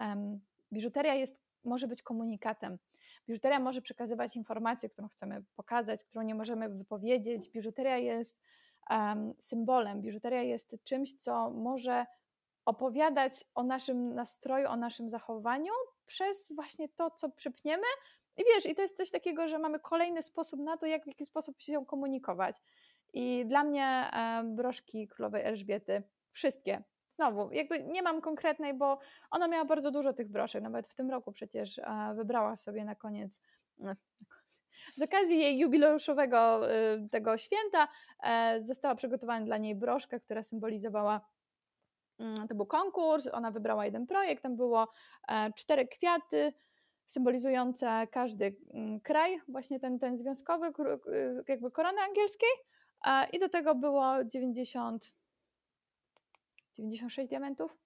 [0.00, 0.40] um,
[0.72, 2.78] biżuteria jest, może być komunikatem.
[3.28, 7.50] Biżuteria może przekazywać informację, którą chcemy pokazać, którą nie możemy wypowiedzieć.
[7.50, 8.40] Biżuteria jest
[9.38, 12.06] symbolem, biżuteria jest czymś, co może
[12.64, 15.72] opowiadać o naszym nastroju, o naszym zachowaniu
[16.12, 17.86] przez właśnie to, co przypniemy.
[18.36, 21.06] I wiesz, i to jest coś takiego, że mamy kolejny sposób na to, jak w
[21.06, 22.56] jaki sposób się komunikować.
[23.12, 24.10] I dla mnie
[24.44, 28.98] broszki królowej Elżbiety, wszystkie, znowu, jakby nie mam konkretnej, bo
[29.30, 31.80] ona miała bardzo dużo tych broszek, nawet w tym roku przecież
[32.14, 33.40] wybrała sobie na koniec,
[34.96, 37.88] z okazji jej jubileuszowego y, tego święta
[38.22, 41.20] e, została przygotowana dla niej broszka, która symbolizowała
[42.48, 44.88] to był konkurs, ona wybrała jeden projekt, tam było
[45.28, 46.52] e, cztery kwiaty
[47.12, 52.50] symbolizujące każdy mm, kraj, właśnie ten, ten związkowy, y, jakby korony angielskiej
[53.32, 55.14] i do tego było 90
[56.72, 57.78] 96 diamentów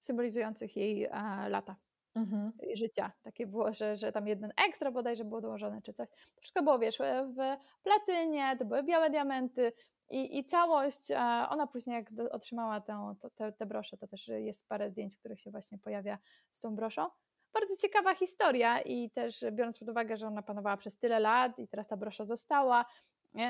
[0.00, 1.10] symbolizujących jej e,
[1.48, 1.76] lata.
[2.16, 2.52] mhm.
[2.74, 3.12] życia.
[3.22, 6.08] Takie było, że, że tam jeden ekstra bodajże było dołożone czy coś.
[6.40, 7.38] Wszystko było, wiesz, w
[7.82, 9.72] platynie, to były białe diamenty,
[10.10, 11.10] i, I całość,
[11.48, 15.40] ona później jak otrzymała tę, te, te brosze, to też jest parę zdjęć, w których
[15.40, 16.18] się właśnie pojawia
[16.52, 17.08] z tą broszą.
[17.54, 21.68] Bardzo ciekawa historia i też biorąc pod uwagę, że ona panowała przez tyle lat i
[21.68, 22.84] teraz ta brosza została.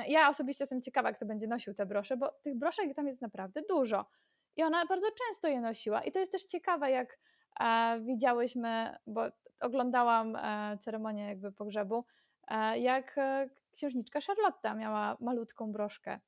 [0.07, 3.61] Ja osobiście jestem ciekawa, kto będzie nosił te brosze, bo tych broszek tam jest naprawdę
[3.69, 4.05] dużo.
[4.55, 6.01] I ona bardzo często je nosiła.
[6.01, 7.19] I to jest też ciekawe, jak
[7.59, 9.21] e, widziałyśmy, bo
[9.59, 12.24] oglądałam e, ceremonię jakby pogrzebu, e,
[12.75, 16.19] jak e, księżniczka Charlotta miała malutką broszkę.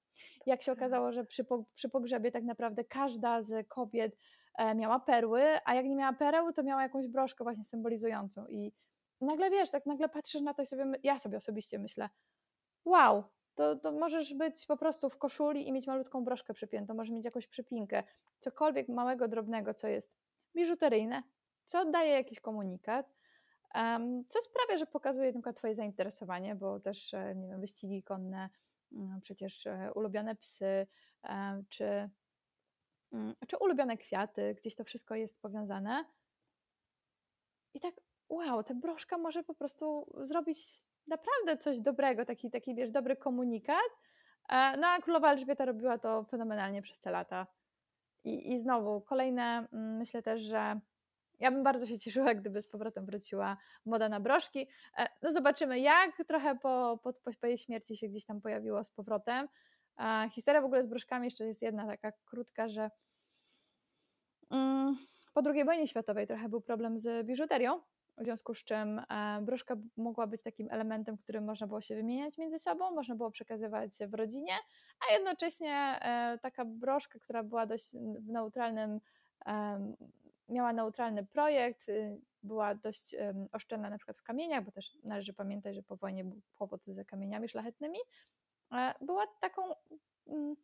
[0.46, 4.18] Jak się okazało, że przy, przy pogrzebie tak naprawdę każda z kobiet
[4.58, 8.48] e, miała perły, a jak nie miała pereł, to miała jakąś broszkę właśnie symbolizującą.
[8.48, 8.74] I
[9.22, 12.10] nagle wiesz, tak nagle patrzysz na to i sobie, ja sobie osobiście myślę,
[12.86, 13.24] wow,
[13.56, 17.26] to, to możesz być po prostu w koszuli i mieć malutką broszkę przypiętą, możesz mieć
[17.26, 18.04] jakąś przypinkę,
[18.40, 20.18] cokolwiek małego, drobnego, co jest
[20.56, 21.24] biżuteryjne,
[21.66, 23.17] co daje jakiś komunikat,
[24.28, 28.50] co sprawia, że pokazuje na Twoje zainteresowanie, bo też, e, nie wiem, wyścigi konne,
[28.92, 30.88] mm, przecież e, ulubione psy,
[31.24, 32.10] e, czy,
[33.14, 36.06] mm, czy ulubione kwiaty, gdzieś to wszystko jest powiązane.
[37.74, 37.94] I tak,
[38.30, 40.60] wow, ta broszka może po prostu zrobić
[41.08, 43.90] naprawdę coś dobrego, taki, taki wiesz, dobry komunikat.
[44.50, 47.48] No a królowa Elżbieta robiła to fenomenalnie przez te lata.
[48.24, 50.80] I, i znowu, kolejne, mm, myślę też, że
[51.40, 54.68] ja bym bardzo się cieszyła, gdyby z powrotem wróciła moda na broszki.
[54.98, 58.92] E, no zobaczymy jak, trochę po, po, po jej śmierci się gdzieś tam pojawiło z
[58.92, 59.48] powrotem.
[60.32, 62.92] Historia w ogóle z broszkami jeszcze jest jedna taka krótka, że
[64.52, 64.98] mm,
[65.34, 67.82] po II wojnie światowej trochę był problem z biżuterią,
[68.18, 72.38] w związku z czym e, broszka mogła być takim elementem, którym można było się wymieniać
[72.38, 74.54] między sobą, można było przekazywać w rodzinie,
[75.10, 79.00] a jednocześnie e, taka broszka, która była dość w neutralnym
[80.50, 83.16] miała neutralny projekt, y, była dość
[83.52, 87.06] oszczędna na przykład w kamieniach, bo też należy pamiętać, że po wojnie był kłopot ze
[87.06, 88.00] kamieniami szlachetnymi.
[89.02, 89.62] Była taką
[90.28, 90.56] mm,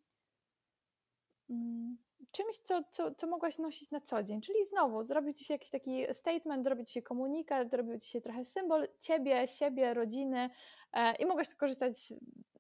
[1.50, 1.98] mm,
[2.32, 5.70] czymś, co, co, co mogłaś nosić na co dzień, czyli znowu zrobił ci się jakiś
[5.70, 10.50] taki statement, zrobił ci się komunikat, zrobił ci się trochę symbol ciebie, siebie, rodziny
[10.94, 12.14] e, i mogłaś korzystać,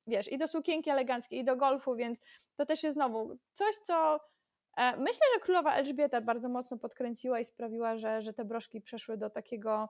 [0.08, 2.20] wiesz, i do sukienki eleganckiej, i do golfu, więc
[2.56, 4.20] to też jest znowu coś, co
[4.78, 9.30] myślę, że królowa Elżbieta bardzo mocno podkręciła i sprawiła, że, że te broszki przeszły do
[9.30, 9.90] takiego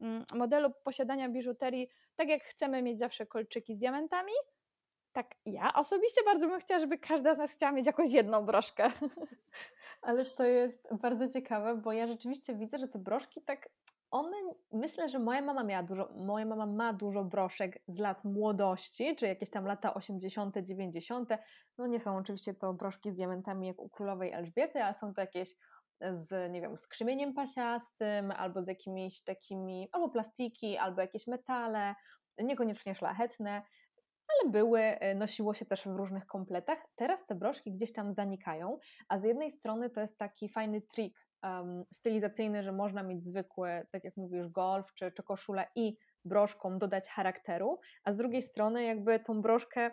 [0.00, 4.32] mm, modelu posiadania biżuterii, tak jak chcemy mieć zawsze kolczyki z diamentami.
[5.12, 8.90] Tak, ja osobiście bardzo bym chciała, żeby każda z nas chciała mieć jakąś jedną broszkę.
[10.02, 13.68] Ale to jest bardzo ciekawe, bo ja rzeczywiście widzę, że te broszki tak
[14.10, 14.36] one,
[14.72, 19.26] myślę, że moja mama miała dużo, moja mama ma dużo broszek z lat młodości, czy
[19.26, 21.28] jakieś tam lata 80., 90.
[21.78, 25.20] No nie są oczywiście to broszki z diamentami jak u królowej Elżbiety, ale są to
[25.20, 25.54] jakieś
[26.12, 26.88] z, nie wiem, z
[27.34, 31.94] pasiastym, albo z jakimiś takimi, albo plastiki, albo jakieś metale,
[32.38, 33.62] niekoniecznie szlachetne,
[34.28, 36.86] ale były, e, nosiło się też w różnych kompletach.
[36.94, 41.25] Teraz te broszki gdzieś tam zanikają, a z jednej strony to jest taki fajny trik
[41.42, 46.78] um, stylizacyjny, że można mieć zwykły, tak jak mówisz, golf czy, czy koszulę i broszką
[46.78, 49.90] dodać charakteru, a z drugiej strony jakby tą broszkę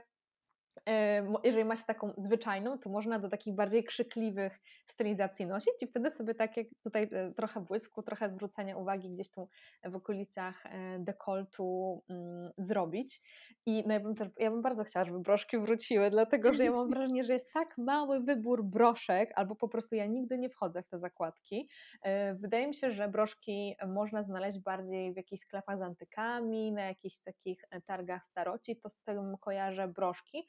[1.44, 6.12] jeżeli ma się taką zwyczajną, to można do takich bardziej krzykliwych stylizacji nosić i wtedy
[6.12, 9.50] sobie tak jak tutaj e, trochę błysku, trochę zwrócenia uwagi gdzieś tu
[9.86, 13.22] w okolicach e, dekoltu mm, zrobić.
[13.66, 16.72] I no ja, bym też, ja bym bardzo chciała, żeby broszki wróciły, dlatego że ja
[16.72, 20.84] mam wrażenie, że jest tak mały wybór broszek, albo po prostu ja nigdy nie wchodzę
[20.84, 21.70] w te zakładki.
[22.04, 26.82] E, wydaje mi się, że broszki można znaleźć bardziej w jakichś sklepach z antykami, na
[26.82, 30.48] jakichś takich targach staroci, to z tym kojarzę broszki.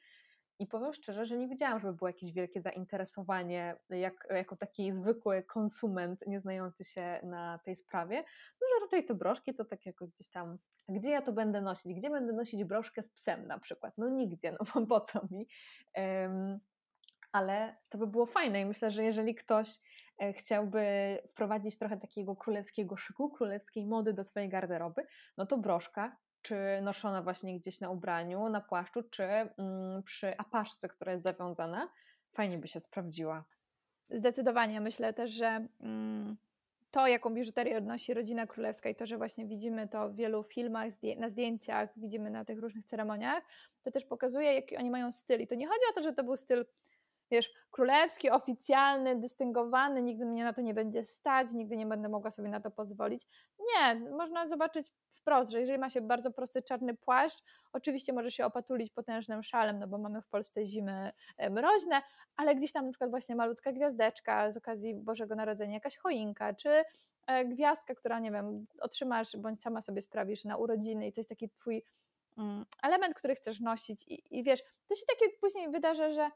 [0.59, 5.43] I powiem szczerze, że nie widziałam, żeby było jakieś wielkie zainteresowanie jak, jako taki zwykły
[5.43, 8.23] konsument nieznający się na tej sprawie,
[8.61, 10.57] no, że raczej te broszki to tak jako gdzieś tam,
[10.89, 14.51] gdzie ja to będę nosić, gdzie będę nosić broszkę z psem na przykład, no nigdzie,
[14.51, 15.47] no bo po co mi,
[15.97, 16.59] um,
[17.31, 19.79] ale to by było fajne i myślę, że jeżeli ktoś
[20.21, 20.83] e, chciałby
[21.29, 25.05] wprowadzić trochę takiego królewskiego szyku, królewskiej mody do swojej garderoby,
[25.37, 30.89] no to broszka czy noszona właśnie gdzieś na ubraniu, na płaszczu, czy mm, przy apaszce,
[30.89, 31.89] która jest zawiązana,
[32.31, 33.43] fajnie by się sprawdziła.
[34.09, 34.81] Zdecydowanie.
[34.81, 36.37] Myślę też, że mm,
[36.91, 40.87] to, jaką biżuterię odnosi rodzina królewska i to, że właśnie widzimy to w wielu filmach,
[41.17, 43.43] na zdjęciach, widzimy na tych różnych ceremoniach,
[43.83, 45.41] to też pokazuje, jaki oni mają styl.
[45.41, 46.65] I to nie chodzi o to, że to był styl
[47.31, 52.31] wiesz, królewski, oficjalny, dystyngowany, nigdy mnie na to nie będzie stać, nigdy nie będę mogła
[52.31, 53.23] sobie na to pozwolić.
[53.59, 54.91] Nie, można zobaczyć
[55.25, 59.79] wprost, że jeżeli ma się bardzo prosty czarny płaszcz, oczywiście może się opatulić potężnym szalem,
[59.79, 62.01] no bo mamy w Polsce zimy e, mroźne,
[62.35, 66.83] ale gdzieś tam na przykład właśnie malutka gwiazdeczka z okazji Bożego Narodzenia, jakaś choinka, czy
[67.27, 71.29] e, gwiazdka, która, nie wiem, otrzymasz bądź sama sobie sprawisz na urodziny i to jest
[71.29, 71.83] taki twój
[72.37, 76.29] mm, element, który chcesz nosić i, i wiesz, to się takie później wydarza, że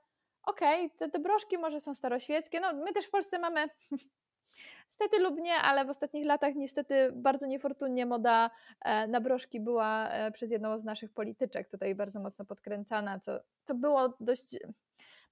[0.44, 3.68] okej, okay, te, te broszki może są staroświeckie, no my też w Polsce mamy
[4.90, 8.50] Niestety lub nie, ale w ostatnich latach niestety bardzo niefortunnie moda
[8.82, 13.40] e, na broszki była e, przez jedną z naszych polityczek tutaj bardzo mocno podkręcana, co,
[13.64, 14.58] co było dość,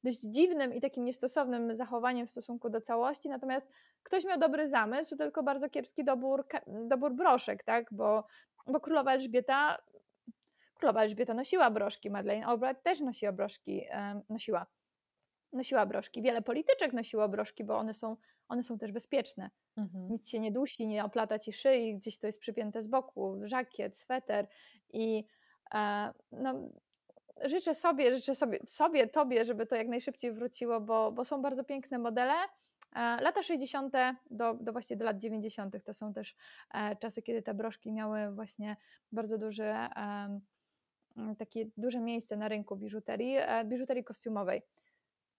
[0.03, 3.69] dość dziwnym i takim niestosownym zachowaniem w stosunku do całości, natomiast
[4.03, 8.23] ktoś miał dobry zamysł, tylko bardzo kiepski dobór, dobór broszek, tak, bo,
[8.67, 9.77] bo królowa Elżbieta
[10.77, 14.65] Królowa Elżbieta nosiła broszki, Madeleine Albright też nosiła broszki, e, nosiła
[15.53, 16.21] nosiła broszki.
[16.21, 19.49] Wiele polityczek nosiło broszki, bo one są, one są też bezpieczne.
[19.77, 20.11] Mhm.
[20.11, 23.97] Nic się nie dusi, nie oplata ci szyi, gdzieś to jest przypięte z boku, żakiet,
[23.97, 24.47] sweter
[24.93, 25.25] i
[25.73, 26.53] e, no,
[27.45, 31.63] życzę sobie, życzę sobie, sobie, tobie, żeby to jak najszybciej wróciło, bo, bo są bardzo
[31.63, 32.33] piękne modele.
[32.95, 33.93] E, lata 60.
[34.31, 35.75] Do, do właśnie do lat 90.
[35.83, 36.35] to są też
[36.73, 38.77] e, czasy, kiedy te broszki miały właśnie
[39.11, 39.89] bardzo duże
[41.37, 44.61] takie duże miejsce na rynku biżuterii, e, biżuterii kostiumowej.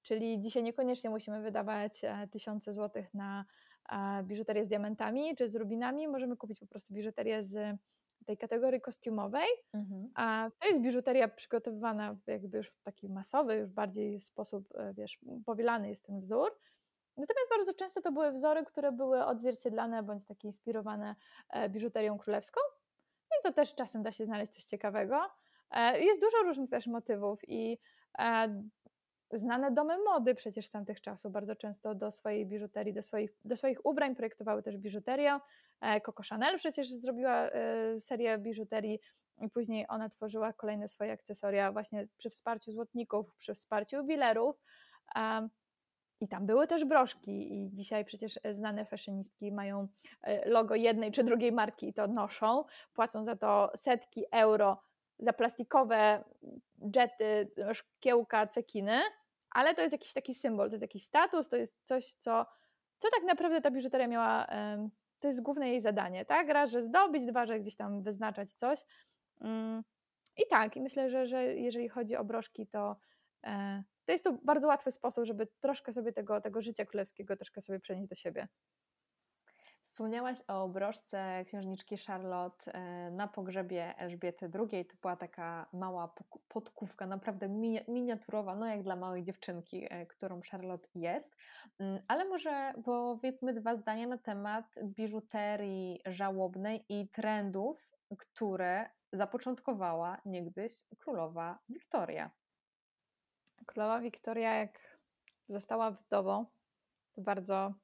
[0.08, 3.44] Czyli dzisiaj niekoniecznie musimy wydawać e, tysiące złotych na
[3.92, 6.08] e, biżuterię z diamentami czy z rubinami.
[6.08, 7.78] Możemy kupić po prostu biżuterię z
[8.26, 9.48] tej kategorii kostiumowej.
[9.74, 10.10] Mhm.
[10.14, 15.18] A to jest biżuteria przygotowywana jakby już w taki masowy, już bardziej sposób, e, wiesz,
[15.46, 16.50] powielany jest ten wzór.
[17.16, 21.14] Natomiast bardzo często to były wzory, które były odzwierciedlane bądź takie inspirowane
[21.70, 22.60] biżuterią królewską.
[23.32, 25.20] Więc to też czasem da się znaleźć coś ciekawego.
[26.00, 27.78] Jest dużo różnych też motywów i
[29.32, 33.56] znane domy mody przecież z tamtych czasów bardzo często do swojej biżuterii, do swoich, do
[33.56, 35.38] swoich ubrań projektowały też biżuterię.
[35.80, 39.00] E, Coco Chanel przecież zrobiła e, serię biżuterii
[39.40, 44.56] i później ona tworzyła kolejne swoje akcesoria właśnie przy wsparciu złotników, przy wsparciu jubilerów.
[46.20, 49.88] I tam były też broszki, i dzisiaj przecież znane fashionistki mają
[50.22, 52.64] e, logo jednej czy drugiej marki i to noszą,
[52.94, 54.82] płacą za to setki euro
[55.18, 56.24] za plastikowe
[56.96, 59.00] jety, szkiełka, cekiny,
[59.50, 62.46] ale to jest jakiś taki symbol, to jest jakiś status, to jest coś, co,
[62.98, 64.46] co tak naprawdę ta biżuteria miała,
[65.20, 66.48] to jest główne jej zadanie, tak?
[66.48, 68.84] Raz, że zdobić, dwa, że gdzieś tam wyznaczać coś.
[69.40, 69.82] Mm,
[70.36, 72.96] I tak, i myślę, że, że jeżeli chodzi o broszki, to,
[73.44, 77.60] e, to jest to bardzo łatwy sposób, żeby troszkę sobie tego, tego życia królewskiego troszkę
[77.60, 78.48] sobie przenieść do siebie.
[79.98, 84.84] Wspomniałaś o broszce księżniczki Charlotte e, na pogrzebie Elżbiety II.
[84.84, 86.14] To była taka mała
[86.48, 87.48] podkówka, naprawdę
[87.88, 91.36] miniaturowa, no jak dla małej dziewczynki, e, którą Charlotte jest.
[91.78, 100.72] Mm, ale może powiedzmy dwa zdania na temat biżuterii żałobnej i trendów, które zapoczątkowała niegdyś
[100.98, 102.30] królowa Wiktoria.
[103.66, 104.98] Królowa Wiktoria, jak
[105.48, 106.46] została wdową,
[107.14, 107.74] to bardzo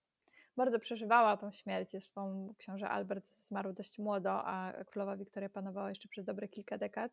[0.57, 1.91] bardzo przeżywała tą śmierć.
[1.91, 7.13] Zresztą książę Albert zmarł dość młodo, a królowa Wiktoria panowała jeszcze przez dobre kilka dekad.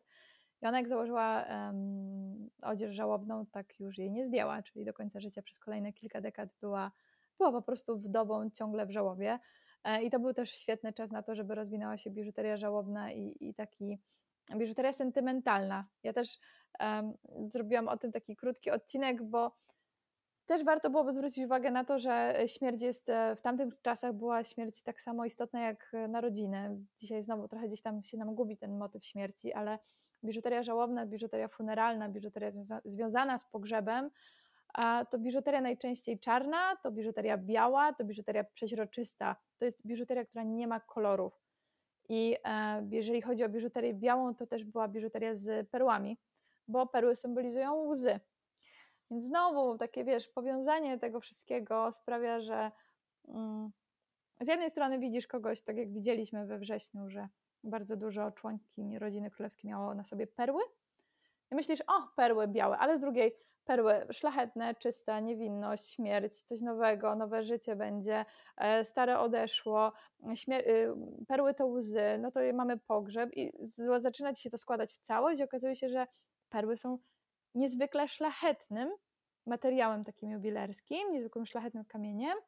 [0.62, 5.20] I ona jak założyła um, odzież żałobną, tak już jej nie zdjęła, czyli do końca
[5.20, 6.90] życia przez kolejne kilka dekad była,
[7.38, 9.38] była po prostu wdową ciągle w żałobie.
[9.84, 13.36] E, I to był też świetny czas na to, żeby rozwinęła się biżuteria żałobna i,
[13.40, 13.98] i taki
[14.56, 15.84] biżuteria sentymentalna.
[16.02, 16.38] Ja też
[16.80, 17.12] um,
[17.50, 19.56] zrobiłam o tym taki krótki odcinek, bo
[20.52, 24.44] też warto byłoby zwrócić uwagę na to, że śmierć jest e, w tamtych czasach była
[24.44, 26.76] śmierć tak samo istotna jak e, narodziny.
[26.98, 29.78] Dzisiaj znowu trochę gdzieś tam się nam gubi ten motyw śmierci, ale
[30.24, 34.10] biżuteria żałobna, biżuteria funeralna, biżuteria związa związana z pogrzebem,
[34.74, 39.36] a to biżuteria najczęściej czarna, to biżuteria biała, to biżuteria przeźroczysta.
[39.58, 41.42] To jest biżuteria, która nie ma kolorów.
[42.08, 46.18] I e, jeżeli chodzi o biżuterię białą, to też była biżuteria z perłami,
[46.68, 48.20] bo perły symbolizują łzy.
[49.12, 52.72] Więc znowu takie, wiesz, powiązanie tego wszystkiego sprawia, że
[53.28, 53.70] mm,
[54.40, 57.28] z jednej strony widzisz kogoś, tak jak widzieliśmy we wrześniu, że
[57.64, 60.62] bardzo dużo członki rodziny królewskiej miało na sobie perły
[61.50, 67.14] i myślisz, o, perły białe, ale z drugiej perły szlachetne, czyste, niewinność, śmierć, coś nowego,
[67.14, 68.24] nowe życie będzie,
[68.56, 69.92] e, stare odeszło,
[70.48, 70.94] y,
[71.28, 73.52] perły to łzy, no to mamy pogrzeb i
[73.98, 76.06] zaczyna ci się to składać w całość i okazuje się, że
[76.50, 76.98] perły są
[77.54, 78.90] niezwykle szlachetnym
[79.46, 82.38] materiałem takim jubilerskim, niezwykłym szlachetnym kamieniem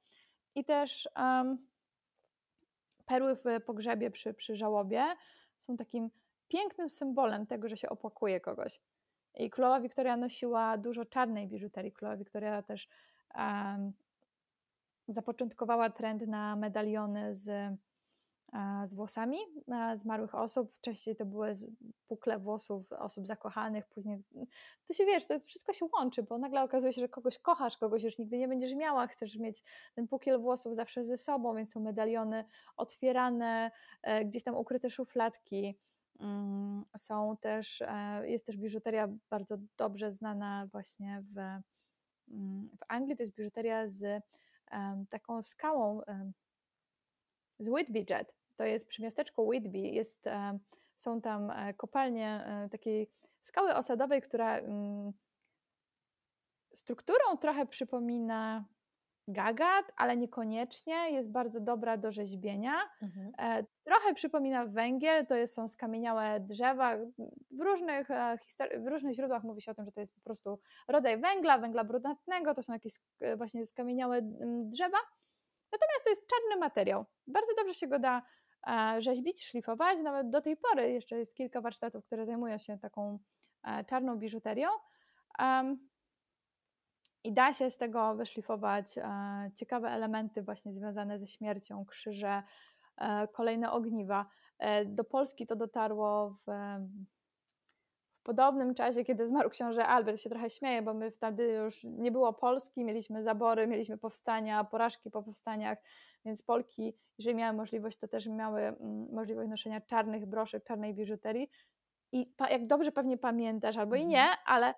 [0.55, 1.69] i też um,
[3.07, 5.05] perły w pogrzebie przy, przy żałobie
[5.57, 6.11] są takim
[6.49, 8.81] pięknym symbolem tego, że się opłakuje kogoś.
[9.35, 11.93] I królowa Wiktoria nosiła dużo czarnej biżuterii.
[11.93, 12.89] Królowa Wiktoria też
[13.35, 13.93] um,
[15.09, 17.75] zapoczątkowała trend na medaliony z
[18.85, 19.39] z włosami
[19.95, 20.73] zmarłych osób.
[20.73, 21.53] Wcześniej to były
[22.09, 24.23] pukle włosów osób zakochanych, później
[24.87, 28.03] to się wiesz, to wszystko się łączy, bo nagle okazuje się, że kogoś kochasz, kogoś
[28.03, 29.63] już nigdy nie będziesz miała, chcesz mieć
[29.95, 32.45] ten pukiel włosów zawsze ze sobą, więc są medaliony
[32.77, 33.71] otwierane,
[34.03, 35.79] e, gdzieś tam ukryte szufladki.
[36.21, 41.39] Mm, są też, e, jest też biżuteria bardzo dobrze znana właśnie w,
[42.29, 44.23] mm, w Anglii, to jest biżuteria z
[45.11, 46.01] taką skałą
[47.59, 48.44] z Whitby Jet.
[48.57, 50.25] To jest przy miasteczku Whitby, jest,
[50.97, 53.11] są tam e, kopalnie e, takiej
[53.43, 55.13] skały osadowej, która mm,
[56.75, 58.65] strukturą trochę przypomina
[59.29, 62.75] gagat, ale niekoniecznie, jest bardzo dobra do rzeźbienia.
[63.03, 63.33] Mhm.
[63.39, 66.97] E, trochę przypomina węgiel, to jest, są skamieniałe drzewa.
[67.51, 68.09] W różnych,
[68.79, 71.85] w różnych źródłach mówi się o tym, że to jest po prostu rodzaj węgla, węgla
[71.85, 72.93] brunatnego, to są jakieś
[73.37, 74.19] właśnie skamieniałe
[74.65, 74.99] drzewa.
[75.73, 77.05] Natomiast to jest czarny materiał.
[77.27, 78.23] Bardzo dobrze się go da e,
[78.99, 80.01] rzeźbić, szlifować.
[80.01, 83.19] Nawet do tej pory jeszcze jest kilka warsztatów, które zajmują się taką
[83.65, 84.69] e, czarną biżuterią.
[87.25, 89.05] I da się z tego wyszlifować e,
[89.55, 92.43] ciekawe elementy właśnie związane ze śmiercią, krzyże,
[93.33, 94.27] kolejne ogniwa.
[94.87, 96.51] Do Polski to dotarło w
[98.25, 102.33] podobnym czasie, kiedy zmarł książę Albert, się trochę śmieję, bo my wtedy już nie było
[102.33, 105.79] Polski, mieliśmy zabory, mieliśmy powstania, porażki po powstaniach,
[106.25, 111.51] więc Polki, jeżeli miały możliwość, to też miały mm, możliwość noszenia czarnych broszek, czarnej biżuterii.
[112.13, 114.39] I jak dobrze pewnie pamiętasz, albo i nie, mhm.
[114.47, 114.75] ale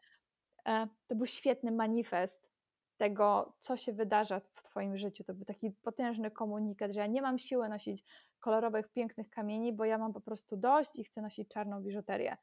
[0.66, 2.50] e, to był świetny manifest
[2.96, 5.24] tego, co się wydarza w Twoim życiu.
[5.24, 8.04] To był taki potężny komunikat, że ja nie mam siły nosić
[8.40, 12.36] kolorowych, pięknych kamieni, bo ja mam po prostu dość i chcę nosić czarną biżuterię.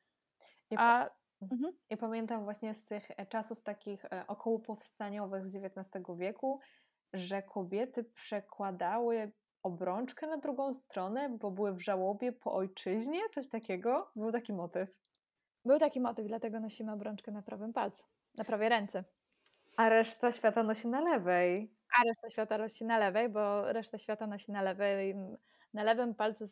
[0.72, 1.10] I, A,
[1.42, 1.74] mhm.
[1.90, 6.60] I pamiętam właśnie z tych e, czasów takich e, około powstaniowych z XIX wieku,
[7.14, 9.32] że kobiety przekładały
[9.64, 14.12] obrączkę na drugą stronę, bo były w żałobie po ojczyźnie, coś takiego.
[14.16, 15.00] Był taki motyw.
[15.66, 18.04] Był taki motyw, dlatego nosimy obrączkę na prawym palcu,
[18.36, 19.04] na prawej ręce.
[19.78, 21.76] A reszta świata nosi na lewej.
[22.00, 25.16] A reszta świata nosi na lewej, bo reszta świata nosi na lewej.
[25.74, 26.46] Na lewym palcu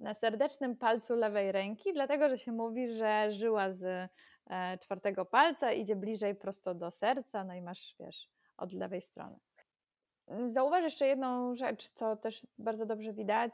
[0.00, 4.10] na serdecznym palcu lewej ręki, dlatego że się mówi, że żyła z
[4.46, 9.38] e, czwartego palca, idzie bliżej prosto do serca, no i masz, wiesz, od lewej strony.
[10.46, 13.52] Zauważ jeszcze jedną rzecz, co też bardzo dobrze widać.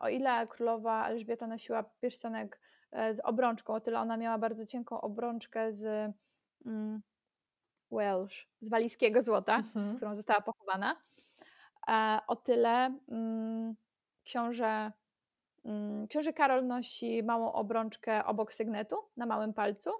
[0.00, 2.60] O ile królowa Elżbieta nosiła pierścionek
[2.92, 6.12] e, z obrączką, o tyle ona miała bardzo cienką obrączkę z
[6.66, 7.02] mm,
[7.90, 9.90] Welsh, z walijskiego złota, mhm.
[9.90, 10.96] z którą została pochowana.
[11.88, 13.74] E, o tyle mm,
[14.24, 15.03] książę Mm,
[16.08, 19.90] książę Karol nosi małą obrączkę obok sygnetu na małym palcu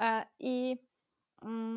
[0.00, 0.89] e, i mm,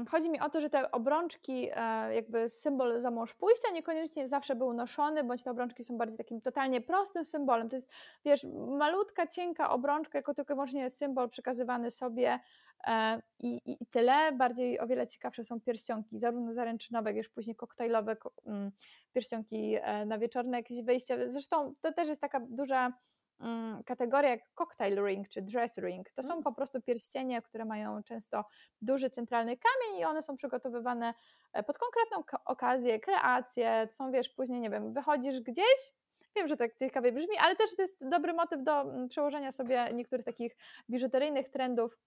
[0.10, 4.56] chodzi mi o to, że te obrączki, e, jakby symbol za mąż pójścia niekoniecznie zawsze
[4.56, 7.70] był noszony, bądź te obrączki są bardziej takim totalnie prostym symbolem.
[7.70, 7.90] To jest,
[8.26, 8.48] wiesz,
[8.78, 12.40] malutka, cienka obrączka, jako tylko i wyłącznie symbol przekazywany sobie
[12.88, 17.56] E, I, I, tyle, bardziej o wiele ciekawsze są pierścionki, zarówno zaręczynowe, jak już później
[17.56, 18.72] koktajlowe, mm,
[19.14, 21.16] pierścionki e, na wieczorne jakieś wejścia.
[21.28, 22.94] Zresztą to też jest taka duża
[23.40, 26.12] mm, kategoria jak cocktail ring czy dress ring.
[26.12, 26.44] To są mm.
[26.44, 28.46] po prostu pierścienie, które mają często
[28.82, 31.14] duży centralny kamień i one są przygotowywane
[31.54, 33.88] e, pod konkretną okazję, kreację.
[33.92, 35.94] Są, wiesz, później, nie wiem, wychodzisz gdzieś,
[36.36, 39.90] Wiem, że tak ciekawie brzmi, ale też to jest dobry motyw do mm, przełożenia sobie
[39.94, 40.56] niektórych takich
[40.90, 41.98] biżuteryjnych trendów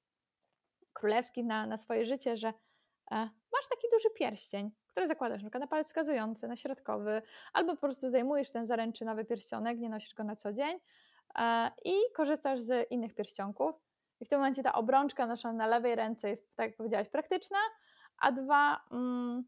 [0.93, 3.17] królewski na, na swoje życie, że e,
[3.53, 7.23] masz taki duży pierścień, który zakładasz na, na palec wskazujący, na środkowy,
[7.53, 10.79] albo po prostu zajmujesz ten zaręczynowy pierścionek, nie nosisz go na co dzień
[11.85, 13.75] i korzystasz z innych pierścionków.
[14.21, 17.59] I w tym momencie ta obrączka noszona na lewej ręce jest, tak jak powiedziałaś, praktyczna,
[18.19, 19.45] a dwa, mm,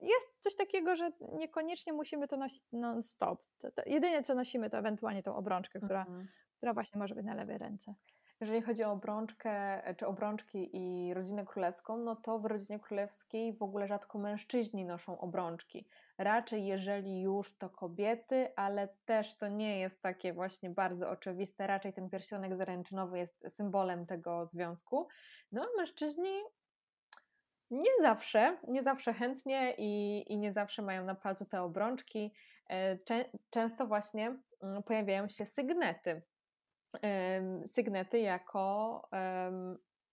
[0.00, 3.42] jest coś takiego, że niekoniecznie musimy to nosić non-stop.
[3.58, 6.28] To, to, jedynie co nosimy, to ewentualnie tą obrączkę, która, mhm.
[6.56, 7.94] która właśnie może być na lewej ręce.
[8.40, 13.62] Jeżeli chodzi o obrączkę czy obrączki i rodzinę królewską, no to w rodzinie królewskiej w
[13.62, 15.88] ogóle rzadko mężczyźni noszą obrączki.
[16.18, 21.66] Raczej, jeżeli już, to kobiety, ale też to nie jest takie właśnie bardzo oczywiste.
[21.66, 25.08] Raczej ten pierścionek zaręczynowy jest symbolem tego związku.
[25.52, 26.42] No a mężczyźni
[27.70, 32.34] nie zawsze, nie zawsze chętnie i, i nie zawsze mają na palcu te obrączki.
[32.68, 36.22] E, czę, często właśnie mm, pojawiają się sygnety
[37.66, 39.02] sygnety jako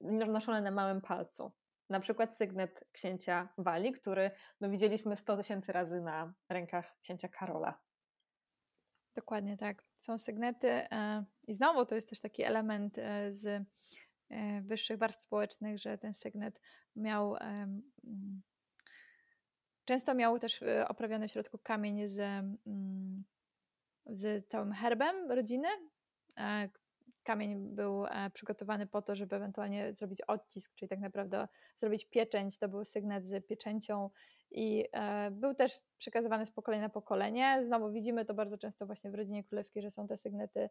[0.02, 1.52] noszone na małym palcu.
[1.90, 4.32] Na przykład sygnet księcia Wali, który
[4.62, 7.80] no, widzieliśmy 100 tysięcy razy na rękach księcia Karola.
[9.16, 9.84] Dokładnie tak.
[9.98, 13.46] Są sygnety e, i znowu to jest też taki element e, z
[14.30, 16.62] e, wyższych warstw społecznych, że ten sygnet
[16.96, 17.36] miał
[19.86, 22.46] często miał też oprawiony w środku kamień z
[24.06, 25.68] z całym herbem rodziny.
[27.24, 31.48] Kamień był przygotowany po to, żeby ewentualnie zrobić odcisk, czyli tak naprawdę
[31.78, 32.58] zrobić pieczęć.
[32.58, 34.10] To był sygnet z pieczęcią
[34.52, 34.86] i
[35.32, 37.64] był też przekazywany z pokolenia na pokolenie.
[37.64, 40.70] Znowu widzimy to bardzo często właśnie w rodzinie królewskiej, że są te sygnety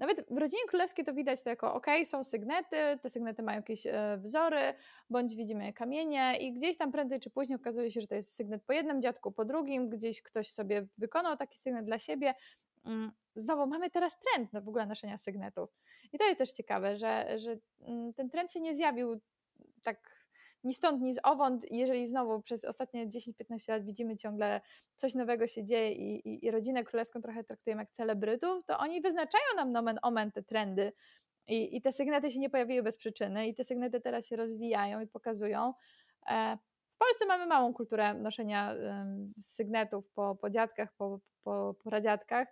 [0.00, 3.86] nawet w rodzinie królewskiej to widać to jako ok, są sygnety, te sygnety mają jakieś
[3.86, 4.74] e, wzory,
[5.10, 8.62] bądź widzimy kamienie i gdzieś tam prędzej czy później okazuje się, że to jest sygnet
[8.62, 12.34] po jednym dziadku, po drugim, gdzieś ktoś sobie wykonał taki sygnet dla siebie.
[12.84, 15.70] Mm, znowu mamy teraz trend w ogóle noszenia sygnetów.
[16.12, 19.20] I to jest też ciekawe, że, że mm, ten trend się nie zjawił
[19.82, 20.20] tak
[20.64, 24.60] ni stąd, ni z owąd, jeżeli znowu przez ostatnie 10-15 lat widzimy ciągle
[24.96, 29.00] coś nowego się dzieje i, i, i rodzinę królewską trochę traktujemy jak celebrytów, to oni
[29.00, 30.92] wyznaczają nam nomen omen te trendy
[31.46, 35.00] i, i te sygnety się nie pojawiły bez przyczyny i te sygnety teraz się rozwijają
[35.00, 35.74] i pokazują.
[36.30, 36.58] E,
[37.10, 38.74] Polsce mamy małą kulturę noszenia
[39.40, 42.48] sygnetów po, po dziadkach, po, po, po pradziadkach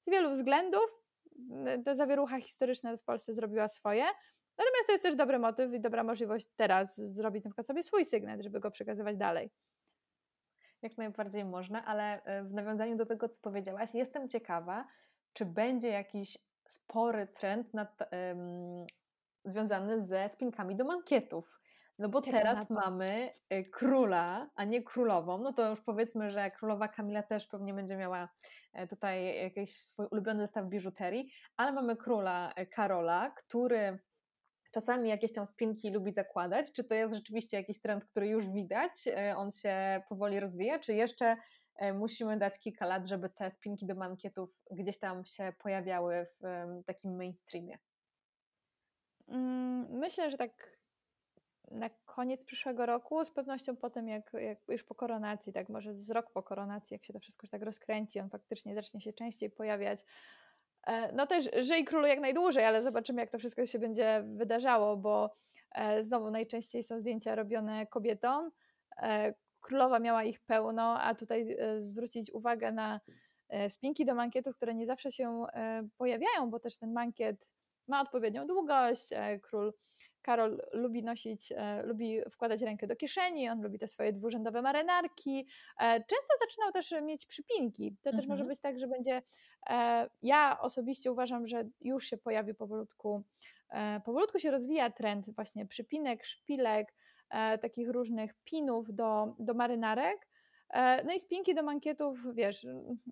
[0.00, 0.84] z wielu względów.
[1.84, 4.04] Ta zawierucha historyczna w Polsce zrobiła swoje,
[4.58, 8.04] Natomiast to jest też dobry motyw i dobra możliwość teraz zrobić na przykład sobie swój
[8.04, 9.50] sygnet, żeby go przekazywać dalej.
[10.82, 14.88] Jak najbardziej można, ale e, w nawiązaniu do tego, co powiedziałaś, jestem ciekawa,
[15.32, 17.98] czy będzie jakiś spory trend nad,
[19.44, 21.60] związany ze spinkami do mankietów.
[21.98, 25.38] No bo Czekam teraz mamy e, króla, a nie królową.
[25.38, 28.28] No to już powiedzmy, że królowa Kamila też pewnie będzie miała
[28.72, 33.98] e, tutaj jakiś swój ulubiony zestaw biżuterii, ale mamy króla Karola, który
[34.70, 36.72] czasami jakieś tam spinki lubi zakładać.
[36.72, 40.94] Czy to jest rzeczywiście jakiś trend, który już widać, e, on się powoli rozwija, czy
[40.94, 41.36] jeszcze
[41.76, 46.84] e, musimy dać kilka lat, żeby te spinki do mankietów gdzieś tam się pojawiały w
[46.86, 47.78] takim mainstreamie?
[49.28, 50.77] Mm, myślę, że tak
[51.70, 56.10] na koniec przyszłego roku, z pewnością potem, jak, jak już po koronacji, tak może z
[56.10, 60.04] rok po koronacji, jak się to wszystko tak rozkręci, on faktycznie zacznie się częściej pojawiać
[60.88, 64.96] E, no też żyj królu jak najdłużej, ale zobaczymy, jak to wszystko się będzie wydarzało,
[64.96, 65.34] bo
[65.72, 68.50] e, znowu najczęściej są zdjęcia robione kobietom.
[69.02, 73.00] E, królowa miała ich pełno, a tutaj zwrócić uwagę na
[73.68, 75.44] spinki do mankietów, które nie zawsze się
[75.96, 77.46] pojawiają, bo też ten mankiet
[77.88, 79.08] ma odpowiednią długość.
[79.42, 79.72] Król
[80.28, 85.46] Karol lubi nosić, e, lubi wkładać rękę do kieszeni, on lubi te swoje dwurzędowe marynarki.
[85.80, 87.96] E, często zaczynał też mieć przypinki.
[88.02, 88.48] To też może mhm.
[88.48, 89.22] być tak, że będzie.
[89.70, 93.22] E, ja osobiście uważam, że już się pojawi powolutku.
[94.04, 96.94] Powolutku się rozwija trend właśnie przypinek, szpilek,
[97.62, 100.28] takich różnych pinów do, do marynarek.
[101.04, 102.66] No i spinki do mankietów, wiesz,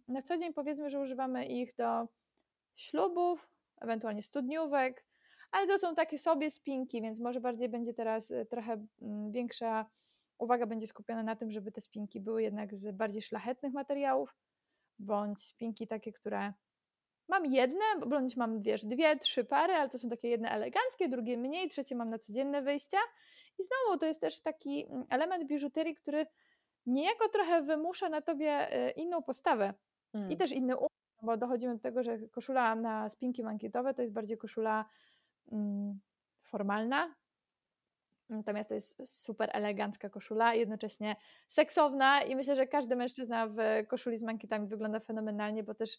[0.09, 2.09] na co dzień powiedzmy, że używamy ich do
[2.75, 3.51] ślubów,
[3.81, 5.05] ewentualnie studniówek,
[5.51, 9.87] ale to są takie sobie spinki, więc może bardziej będzie teraz e, trochę mm, większa
[10.39, 14.37] uwaga będzie skupiona na tym, żeby te spinki były jednak z bardziej szlachetnych materiałów,
[14.99, 16.53] bądź spinki takie, które
[17.29, 21.39] mam jedne, bądź mam, wiesz, dwie, trzy pary, ale to są takie jedne eleganckie, drugie
[21.39, 22.99] mniej, trzecie mam na codzienne wyjścia.
[23.59, 26.27] I znowu to jest też taki mm, element biżuterii, który
[26.87, 29.75] niejako trochę wymusza na tobie e, inną postawę
[30.13, 30.31] hmm.
[30.31, 34.15] i też inny umysł, bo dochodzimy do tego, że koszula na spinki mankietowe to jest
[34.15, 34.85] bardziej koszula
[36.43, 37.15] formalna.
[38.29, 41.17] Natomiast to jest super elegancka koszula, jednocześnie
[41.49, 43.57] seksowna i myślę, że każdy mężczyzna w
[43.89, 45.99] koszuli z mankietami wygląda fenomenalnie, bo też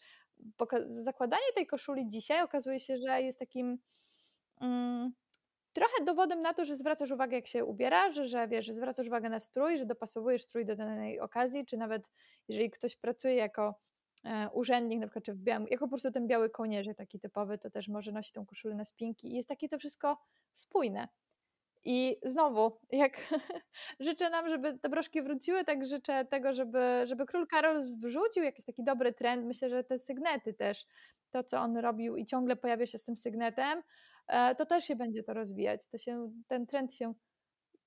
[0.87, 3.77] zakładanie tej koszuli dzisiaj okazuje się, że jest takim
[4.61, 5.13] mm,
[5.73, 9.07] trochę dowodem na to, że zwracasz uwagę jak się ubiera, że, że wiesz, że zwracasz
[9.07, 12.03] uwagę na strój, że dopasowujesz strój do danej okazji, czy nawet
[12.47, 13.75] jeżeli ktoś pracuje jako
[14.53, 17.69] urzędnik, na przykład czy w białym, jako po prostu ten biały kołnierzyk taki typowy, to
[17.69, 20.17] też może nosić tą koszulę na spinki i jest takie to wszystko
[20.53, 21.07] spójne.
[21.86, 23.17] I znowu, jak
[23.99, 28.65] życzę nam, żeby te broszki wróciły, tak życzę tego, żeby, żeby król Karol wrzucił jakiś
[28.65, 29.45] taki dobry trend.
[29.45, 30.86] Myślę, że te sygnety też,
[31.30, 33.84] to co on robił i ciągle pojawia się z tym sygnetem,
[34.28, 35.88] e, to też się będzie to rozwijać.
[35.88, 37.13] To się, ten trend się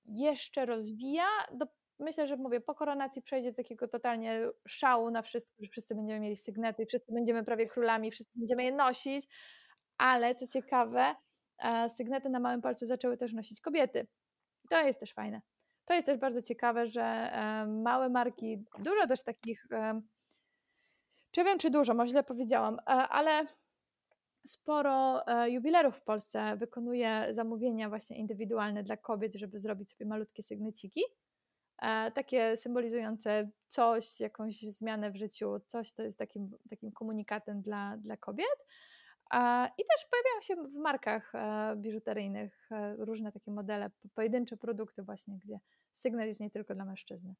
[0.05, 1.66] jeszcze rozwija do
[2.01, 6.36] myślę, że mówię, po koronacji przejdzie takiego totalnie szału na wszystko, że wszyscy będziemy mieli
[6.36, 9.28] sygnety, wszyscy będziemy prawie królami, wszyscy będziemy je nosić,
[9.98, 11.14] ale co ciekawe,
[11.59, 14.07] e, sygnety na małym palcu zaczęły też nosić kobiety.
[14.70, 15.40] To jest też fajne.
[15.84, 20.01] To jest też bardzo ciekawe, że e, małe marki, dużo też takich, e,
[21.30, 23.46] czy wiem, czy dużo, może źle powiedziałam, ale
[24.46, 31.03] sporo jubilerów w Polsce wykonuje zamówienia właśnie indywidualne dla kobiet, żeby zrobić sobie malutkie sygneciki.
[31.83, 37.97] E, takie symbolizujące coś, jakąś zmianę w życiu, coś, to jest takim, takim komunikatem dla,
[37.97, 38.66] dla kobiet.
[39.78, 45.39] I też pojawiają się w markach e, biżuteryjnych e, różne takie modele, pojedyncze produkty właśnie,
[45.39, 45.61] gdzie
[45.93, 47.35] sygnet jest nie tylko dla mężczyzny.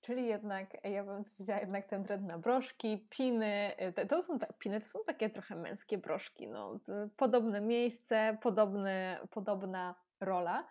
[0.00, 3.72] Czyli jednak, ja bym wzięła jednak ten trend na broszki, piny.
[4.02, 6.48] Y, to są, piny to są takie trochę męskie broszki.
[6.48, 6.80] No.
[7.16, 10.66] Podobne miejsce, podobne, podobna rola.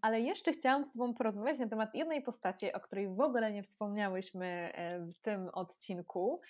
[0.00, 3.62] Ale jeszcze chciałam z Tobą porozmawiać na temat jednej postaci, o której w ogóle nie
[3.62, 6.40] wspomniałyśmy e, w tym odcinku,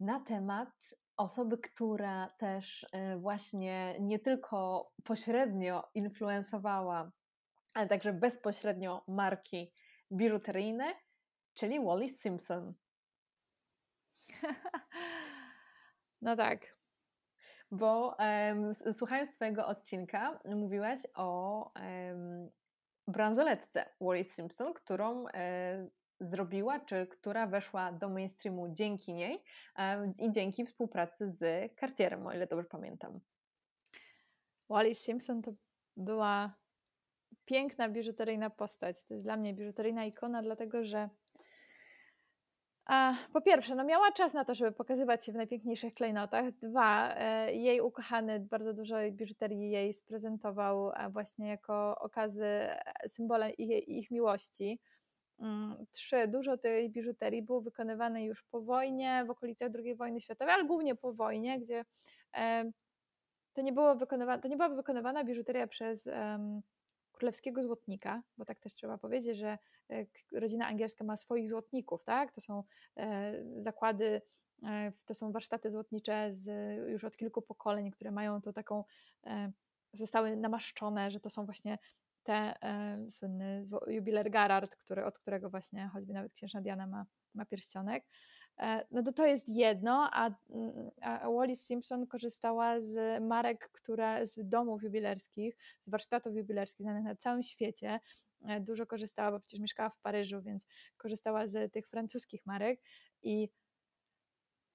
[0.00, 7.12] na temat osoby, która też e, właśnie nie tylko pośrednio influencowała,
[7.74, 9.72] ale także bezpośrednio marki
[10.12, 10.94] biżuteryjne,
[11.54, 12.74] czyli Wallis Simpson.
[16.22, 16.77] No tak.
[17.70, 22.50] Bo um, słuchając Twojego odcinka, mówiłaś o um,
[23.08, 25.30] bransoletce Wallis Simpson, którą um,
[26.20, 29.42] zrobiła, czy która weszła do mainstreamu dzięki niej
[30.18, 33.20] i dzięki współpracy z Cartierem, o ile dobrze pamiętam.
[34.70, 35.52] Wallis Simpson to
[35.96, 36.54] była
[37.44, 39.04] piękna biżuteryjna postać.
[39.04, 41.08] To jest dla mnie biżuteryjna ikona, dlatego że
[43.32, 46.50] po pierwsze, no miała czas na to, żeby pokazywać się w najpiękniejszych klejnotach.
[46.50, 53.88] Dwa, e, jej ukochany bardzo dużo biżuterii jej sprezentował właśnie jako okazy, e, symbole ich,
[53.88, 54.80] ich miłości.
[55.38, 60.54] Mm, trzy, dużo tej biżuterii było wykonywane już po wojnie, w okolicach II wojny światowej,
[60.54, 61.84] ale głównie po wojnie, gdzie
[62.36, 62.70] e,
[63.52, 66.08] to nie, było wykonywane, to nie była wykonywana biżuteria przez
[67.12, 69.58] królewskiego złotnika, bo tak też trzeba powiedzieć, że e,
[70.32, 72.32] rodzina angielska ma swoich złotników, tak?
[72.32, 72.64] To są
[72.96, 74.22] e, zakłady,
[74.62, 76.46] e, to są warsztaty złotnicze z,
[76.90, 78.84] już od kilku pokoleń, które mają to taką,
[79.92, 81.78] zostały namaszczone, że to są właśnie
[82.22, 82.54] te
[83.10, 88.04] słynny jubiler Garard, który, od którego właśnie choćby nawet księżna Diana ma, ma pierścionek.
[88.58, 90.30] E, no to to jest jedno, a,
[91.00, 97.16] a Wallis Simpson korzystała z marek, które z domów jubilerskich, z warsztatów jubilerskich znanych na
[97.16, 98.00] całym świecie.
[98.44, 100.66] E, dużo korzystała, bo przecież mieszkała w Paryżu, więc
[100.96, 102.80] korzystała z tych francuskich marek
[103.22, 103.48] i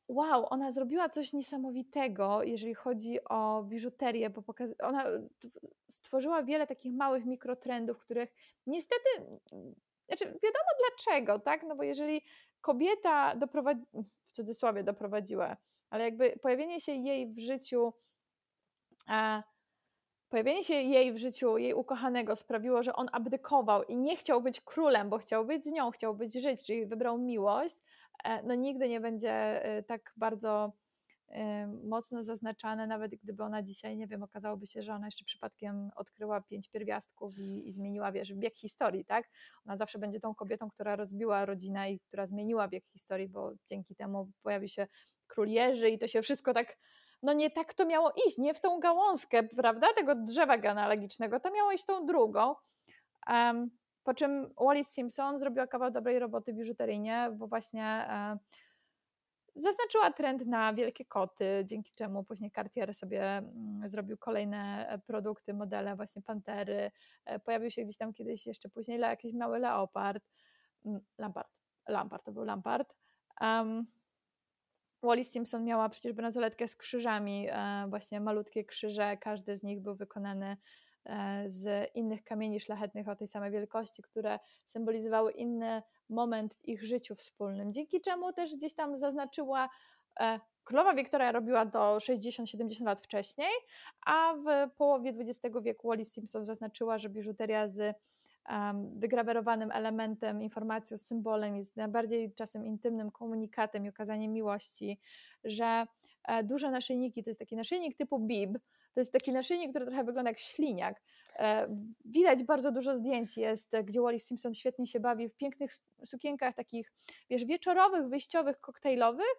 [0.07, 5.05] wow, ona zrobiła coś niesamowitego, jeżeli chodzi o biżuterię, bo pokaz- ona
[5.89, 8.33] stworzyła wiele takich małych mikrotrendów, których
[8.67, 9.09] niestety,
[10.07, 11.63] znaczy wiadomo dlaczego, tak?
[11.63, 12.21] No bo jeżeli
[12.61, 13.81] kobieta doprowadzi,
[14.25, 15.57] w cudzysłowie doprowadziła,
[15.89, 17.93] ale jakby pojawienie się jej w życiu,
[19.07, 19.43] a
[20.33, 24.61] pojawienie się jej w życiu, jej ukochanego sprawiło, że on abdykował i nie chciał być
[24.61, 27.75] królem, bo chciał być z nią, chciał być żyć, czyli wybrał miłość,
[28.23, 29.31] e, no nigdy nie będzie
[29.65, 30.73] e, tak bardzo
[31.83, 36.41] mocno zaznaczane, nawet gdyby ona dzisiaj, nie wiem, okazałoby się, że ona jeszcze przypadkiem odkryła
[36.41, 39.29] pięć pierwiastków i, i zmieniła wiesz, bieg historii, tak?
[39.65, 43.95] Ona zawsze będzie tą kobietą, która rozbiła rodzinę i która zmieniła bieg historii, bo dzięki
[43.95, 44.87] temu pojawi się
[45.27, 46.77] król Jerzy i to się wszystko tak
[47.23, 51.51] no nie tak to miało iść, nie w tą gałązkę, prawda, tego drzewa genealogicznego, to
[51.51, 52.55] miało iść tą drugą.
[53.29, 53.69] Um,
[54.03, 58.39] po czym Wallis Simpson zrobiła kawał dobrej roboty biżuteryjnie, bo właśnie um,
[59.55, 65.53] Zaznaczyła trend na wielkie koty, dzięki czemu później Cartier sobie mm, zrobił kolejne e, produkty,
[65.53, 66.91] modele właśnie pantery.
[67.25, 70.23] E, pojawił się gdzieś tam kiedyś jeszcze później jakiś mały leopard.
[70.85, 71.49] Mm, Lampard,
[71.87, 72.95] Lampard to był Lampard.
[73.41, 73.85] Um,
[75.03, 79.95] Wallis Simpson miała przecież bransoletkę z krzyżami, e, właśnie malutkie krzyże, każdy z nich był
[79.95, 80.57] wykonany
[81.47, 87.15] z innych kamieni szlachetnych o tej samej wielkości, które symbolizowały inne moment w ich życiu
[87.15, 89.69] wspólnym, dzięki czemu też gdzieś tam zaznaczyła
[90.19, 93.51] e, Królowa Wiktoria robiła to 60-70 lat wcześniej,
[94.05, 97.95] a w połowie XX wieku Wallis Simpson zaznaczyła, że biżuteria z
[98.95, 104.99] wygrawerowanym elementem, informacją, symbolem jest najbardziej czasem intymnym komunikatem i okazaniem miłości,
[105.43, 105.87] że
[106.23, 108.59] e, duże naszyjniki to jest taki naszyjnik typu bib,
[108.93, 111.01] to jest taki naszyjnik, który trochę wygląda jak śliniak,
[111.39, 111.67] E,
[112.05, 115.71] widać bardzo dużo zdjęć jest, gdzie Wallis Simpson świetnie się bawi w pięknych
[116.05, 116.91] sukienkach takich,
[117.29, 119.35] wiesz, wieczorowych, wyjściowych, koktajlowych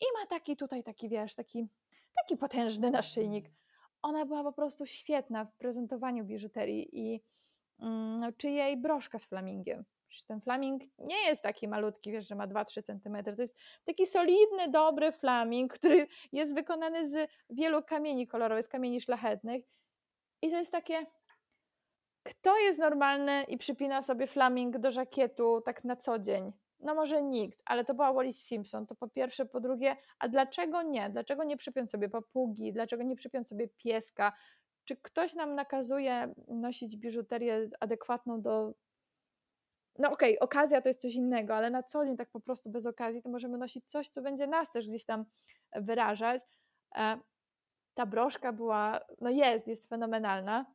[0.00, 1.66] i ma taki tutaj taki, wiesz, taki,
[2.16, 3.50] taki potężny naszyjnik.
[4.02, 7.22] Ona była po prostu świetna w prezentowaniu biżuterii i
[8.36, 9.84] czy jej broszka z flamingiem.
[10.26, 13.34] Ten flaming nie jest taki malutki, wiesz, że ma 2-3 cm.
[13.36, 19.00] To jest taki solidny, dobry flaming, który jest wykonany z wielu kamieni kolorowych, z kamieni
[19.00, 19.64] szlachetnych.
[20.42, 21.06] I to jest takie,
[22.22, 26.52] kto jest normalny i przypina sobie flaming do żakietu tak na co dzień?
[26.80, 30.82] No może nikt, ale to była Wallis Simpson, to po pierwsze, po drugie, a dlaczego
[30.82, 31.10] nie?
[31.10, 32.72] Dlaczego nie przypiąć sobie papugi?
[32.72, 34.32] Dlaczego nie przypiąć sobie pieska?
[34.88, 38.74] Czy ktoś nam nakazuje nosić biżuterię adekwatną do...
[39.98, 42.70] No okej, okay, okazja to jest coś innego, ale na co dzień tak po prostu
[42.70, 45.24] bez okazji to możemy nosić coś, co będzie nas też gdzieś tam
[45.72, 46.42] wyrażać.
[46.96, 47.18] E,
[47.94, 50.66] ta broszka była, no jest, jest fenomenalna.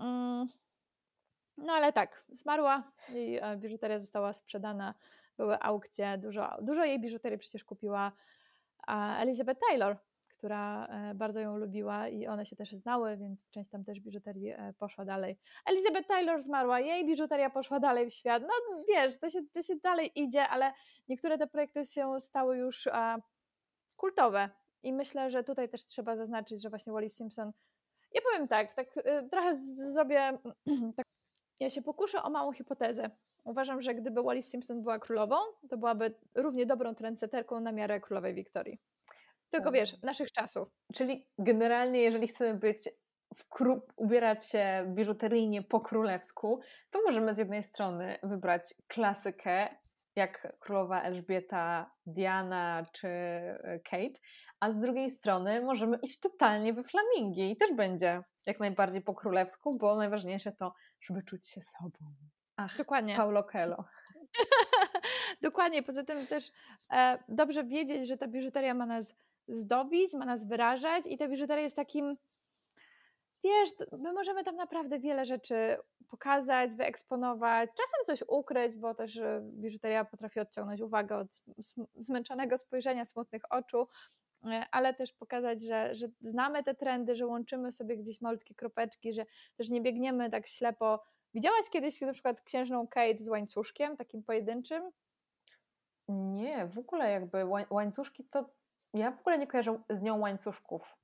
[0.00, 0.48] Mm
[1.56, 4.94] No ale tak, zmarła, jej biżuteria została sprzedana,
[5.36, 8.12] były aukcje, dużo, dużo jej biżuterii przecież kupiła
[9.18, 9.96] Elizabeth Taylor,
[10.44, 14.50] która e, bardzo ją lubiła i one się też znały, więc część tam też biżuterii
[14.50, 15.38] e, poszła dalej.
[15.66, 18.42] Elizabeth Taylor zmarła, jej biżuteria poszła dalej w świat.
[18.42, 20.72] No wiesz, to się, to się dalej idzie, ale
[21.08, 22.88] niektóre te projekty się stały już
[23.96, 24.50] kultowe.
[24.82, 27.52] I myślę, że tutaj też trzeba zaznaczyć, że właśnie Wally Simpson.
[28.12, 29.56] Ja powiem tak, tak e, trochę
[29.92, 30.38] zrobię.
[30.96, 31.06] Tak,
[31.60, 33.10] ja się pokuszę o małą hipotezę.
[33.44, 35.36] Uważam, że gdyby Wally Simpson była królową,
[35.70, 38.78] to byłaby równie dobrą trendseterką na miarę królowej Wiktorii.
[39.50, 39.74] Tylko tak.
[39.74, 40.68] wiesz, naszych czasów.
[40.94, 42.88] Czyli generalnie, jeżeli chcemy być
[43.34, 49.68] w kru- ubierać się biżuteryjnie po królewsku, to możemy z jednej strony wybrać klasykę,
[50.16, 54.20] jak królowa Elżbieta, Diana czy e, Kate,
[54.60, 59.14] a z drugiej strony możemy iść totalnie we flamingi i też będzie jak najbardziej po
[59.14, 62.14] królewsku, bo najważniejsze to, żeby czuć się sobą.
[62.56, 63.16] Ach, Dokładnie.
[63.16, 63.84] Paulo Coelho.
[65.42, 66.50] Dokładnie, poza tym też
[66.92, 69.14] e, dobrze wiedzieć, że ta biżuteria ma nas
[69.48, 72.16] zdobić, ma nas wyrażać i ta biżuteria jest takim,
[73.44, 75.76] wiesz, my możemy tam naprawdę wiele rzeczy
[76.08, 81.42] pokazać, wyeksponować, czasem coś ukryć, bo też e, biżuteria potrafi odciągnąć uwagę od
[81.94, 83.88] zmęczonego spojrzenia, smutnych oczu,
[84.44, 89.12] e, ale też pokazać, że, że znamy te trendy, że łączymy sobie gdzieś malutkie kropeczki,
[89.12, 89.26] że
[89.56, 91.02] też nie biegniemy tak ślepo.
[91.34, 94.90] Widziałaś kiedyś na przykład księżną Kate z łańcuszkiem, takim pojedynczym?
[96.08, 98.50] Nie, w ogóle jakby łańcuszki to
[98.94, 100.96] ja w ogóle nie kojarzę z nią łańcuszków.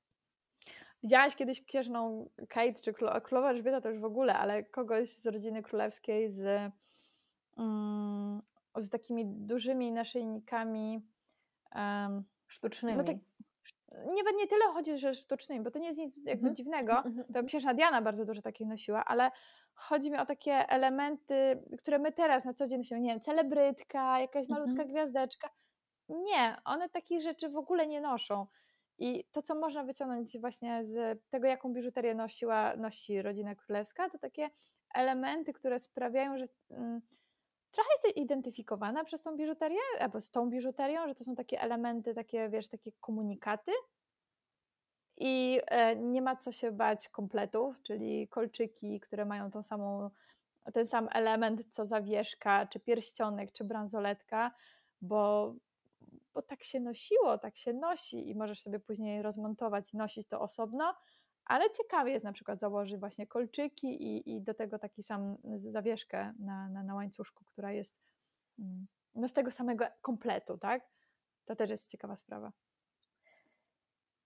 [1.03, 5.63] Widziałaś kiedyś księżną Kate czy królowa Elżbieta to już w ogóle, ale kogoś z rodziny
[5.63, 6.71] królewskiej z,
[7.57, 8.41] mm,
[8.77, 11.01] z takimi dużymi naszyjnikami
[11.75, 12.97] um, sztucznymi.
[12.97, 13.15] No tak,
[13.91, 16.57] nie, nie tyle chodzi, że sztucznymi, bo to nie jest nic jakby mm -hmm.
[16.57, 16.93] dziwnego.
[16.93, 17.33] Mm -hmm.
[17.33, 19.31] To księżna Diana bardzo dużo takich nosiła, ale
[19.73, 24.19] chodzi mi o takie elementy, które my teraz na co dzień nosimy, nie wiem, celebrytka,
[24.19, 24.59] jakaś mhm.
[24.59, 24.91] malutka mm -hmm.
[24.91, 25.49] gwiazdeczka.
[26.11, 28.47] Nie, one takich rzeczy w ogóle nie noszą.
[28.97, 34.17] I to, co można wyciągnąć właśnie z tego, jaką biżuterię nosiła, nosi rodzina królewska, to
[34.17, 34.49] takie
[34.93, 37.01] elementy, które sprawiają, że mm,
[37.71, 42.13] trochę jesteś identyfikowana przez tą biżuterię, albo z tą biżuterią, że to są takie elementy,
[42.13, 43.71] takie, wiesz, takie komunikaty.
[45.17, 50.09] I e, nie ma co się bać kompletów, czyli kolczyki, które mają tą samą,
[50.73, 54.51] ten sam element co zawieszka, czy pierścionek, czy bransoletka,
[55.01, 55.53] bo
[56.33, 60.41] bo tak się nosiło, tak się nosi i możesz sobie później rozmontować i nosić to
[60.41, 60.93] osobno,
[61.45, 66.33] ale ciekawie jest na przykład założyć właśnie kolczyki i, i do tego taki sam zawieszkę
[66.39, 67.95] na, na, na łańcuszku, która jest
[68.59, 70.87] mm, no z tego samego kompletu, tak?
[71.45, 72.51] To też jest ciekawa sprawa.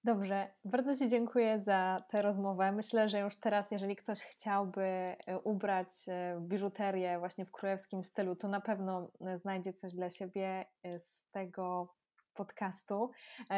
[0.05, 2.71] Dobrze, bardzo Ci dziękuję za tę rozmowę.
[2.71, 8.35] Myślę, że już teraz, jeżeli ktoś chciałby e, ubrać e, biżuterię właśnie w królewskim stylu,
[8.35, 10.65] to na pewno e, znajdzie coś dla siebie
[10.97, 11.93] z tego
[12.33, 13.11] podcastu.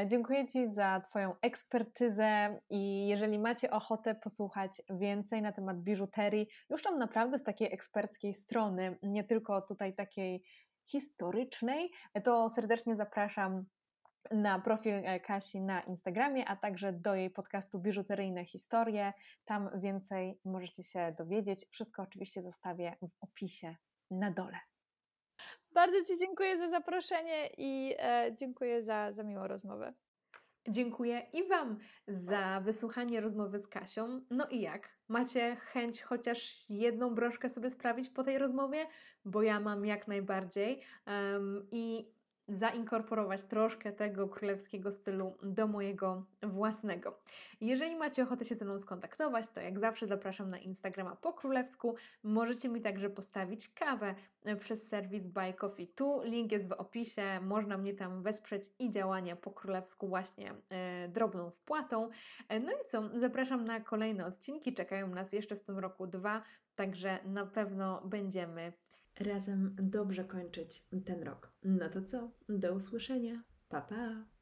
[0.05, 6.83] Dziękuję Ci za Twoją ekspertyzę i jeżeli macie ochotę posłuchać więcej na temat biżuterii, już
[6.83, 10.43] tam naprawdę z takiej eksperckiej strony, nie tylko tutaj takiej
[10.85, 11.91] historycznej,
[12.23, 13.65] to serdecznie zapraszam
[14.31, 19.13] na profil e, Kasi na Instagramie, a także do jej podcastu Biżuteryjne Historie.
[19.45, 21.65] Tam więcej możecie się dowiedzieć.
[21.71, 23.75] Wszystko oczywiście zostawię w opisie
[24.11, 24.59] na dole.
[25.73, 29.93] Bardzo Ci dziękuję za zaproszenie i e, dziękuję za, za miłą rozmowę.
[30.69, 34.21] Dziękuję i Wam za wysłuchanie rozmowy z Kasią.
[34.29, 34.89] No i jak?
[35.07, 38.87] Macie chęć chociaż jedną broszkę sobie sprawić po tej rozmowie?
[39.25, 40.81] Bo ja mam jak najbardziej.
[41.07, 42.11] Um, I
[42.47, 47.19] zainkorporować troszkę tego królewskiego stylu do mojego własnego.
[47.61, 51.95] Jeżeli macie ochotę się ze mną skontaktować, to jak zawsze zapraszam na Instagrama po królewsku.
[52.23, 56.21] Możecie mi także postawić kawę e, przez serwis Buy Coffee Tu.
[56.23, 57.39] Link jest w opisie.
[57.41, 62.09] Można mnie tam wesprzeć i działania po królewsku właśnie e, drobną wpłatą.
[62.49, 63.19] E, no i co?
[63.19, 64.73] Zapraszam na kolejne odcinki.
[64.73, 66.43] Czekają nas jeszcze w tym roku dwa,
[66.75, 68.73] także na pewno będziemy
[69.19, 71.53] razem dobrze kończyć ten rok.
[71.63, 72.31] No to co?
[72.49, 73.43] Do usłyszenia.
[73.69, 74.36] Pa pa!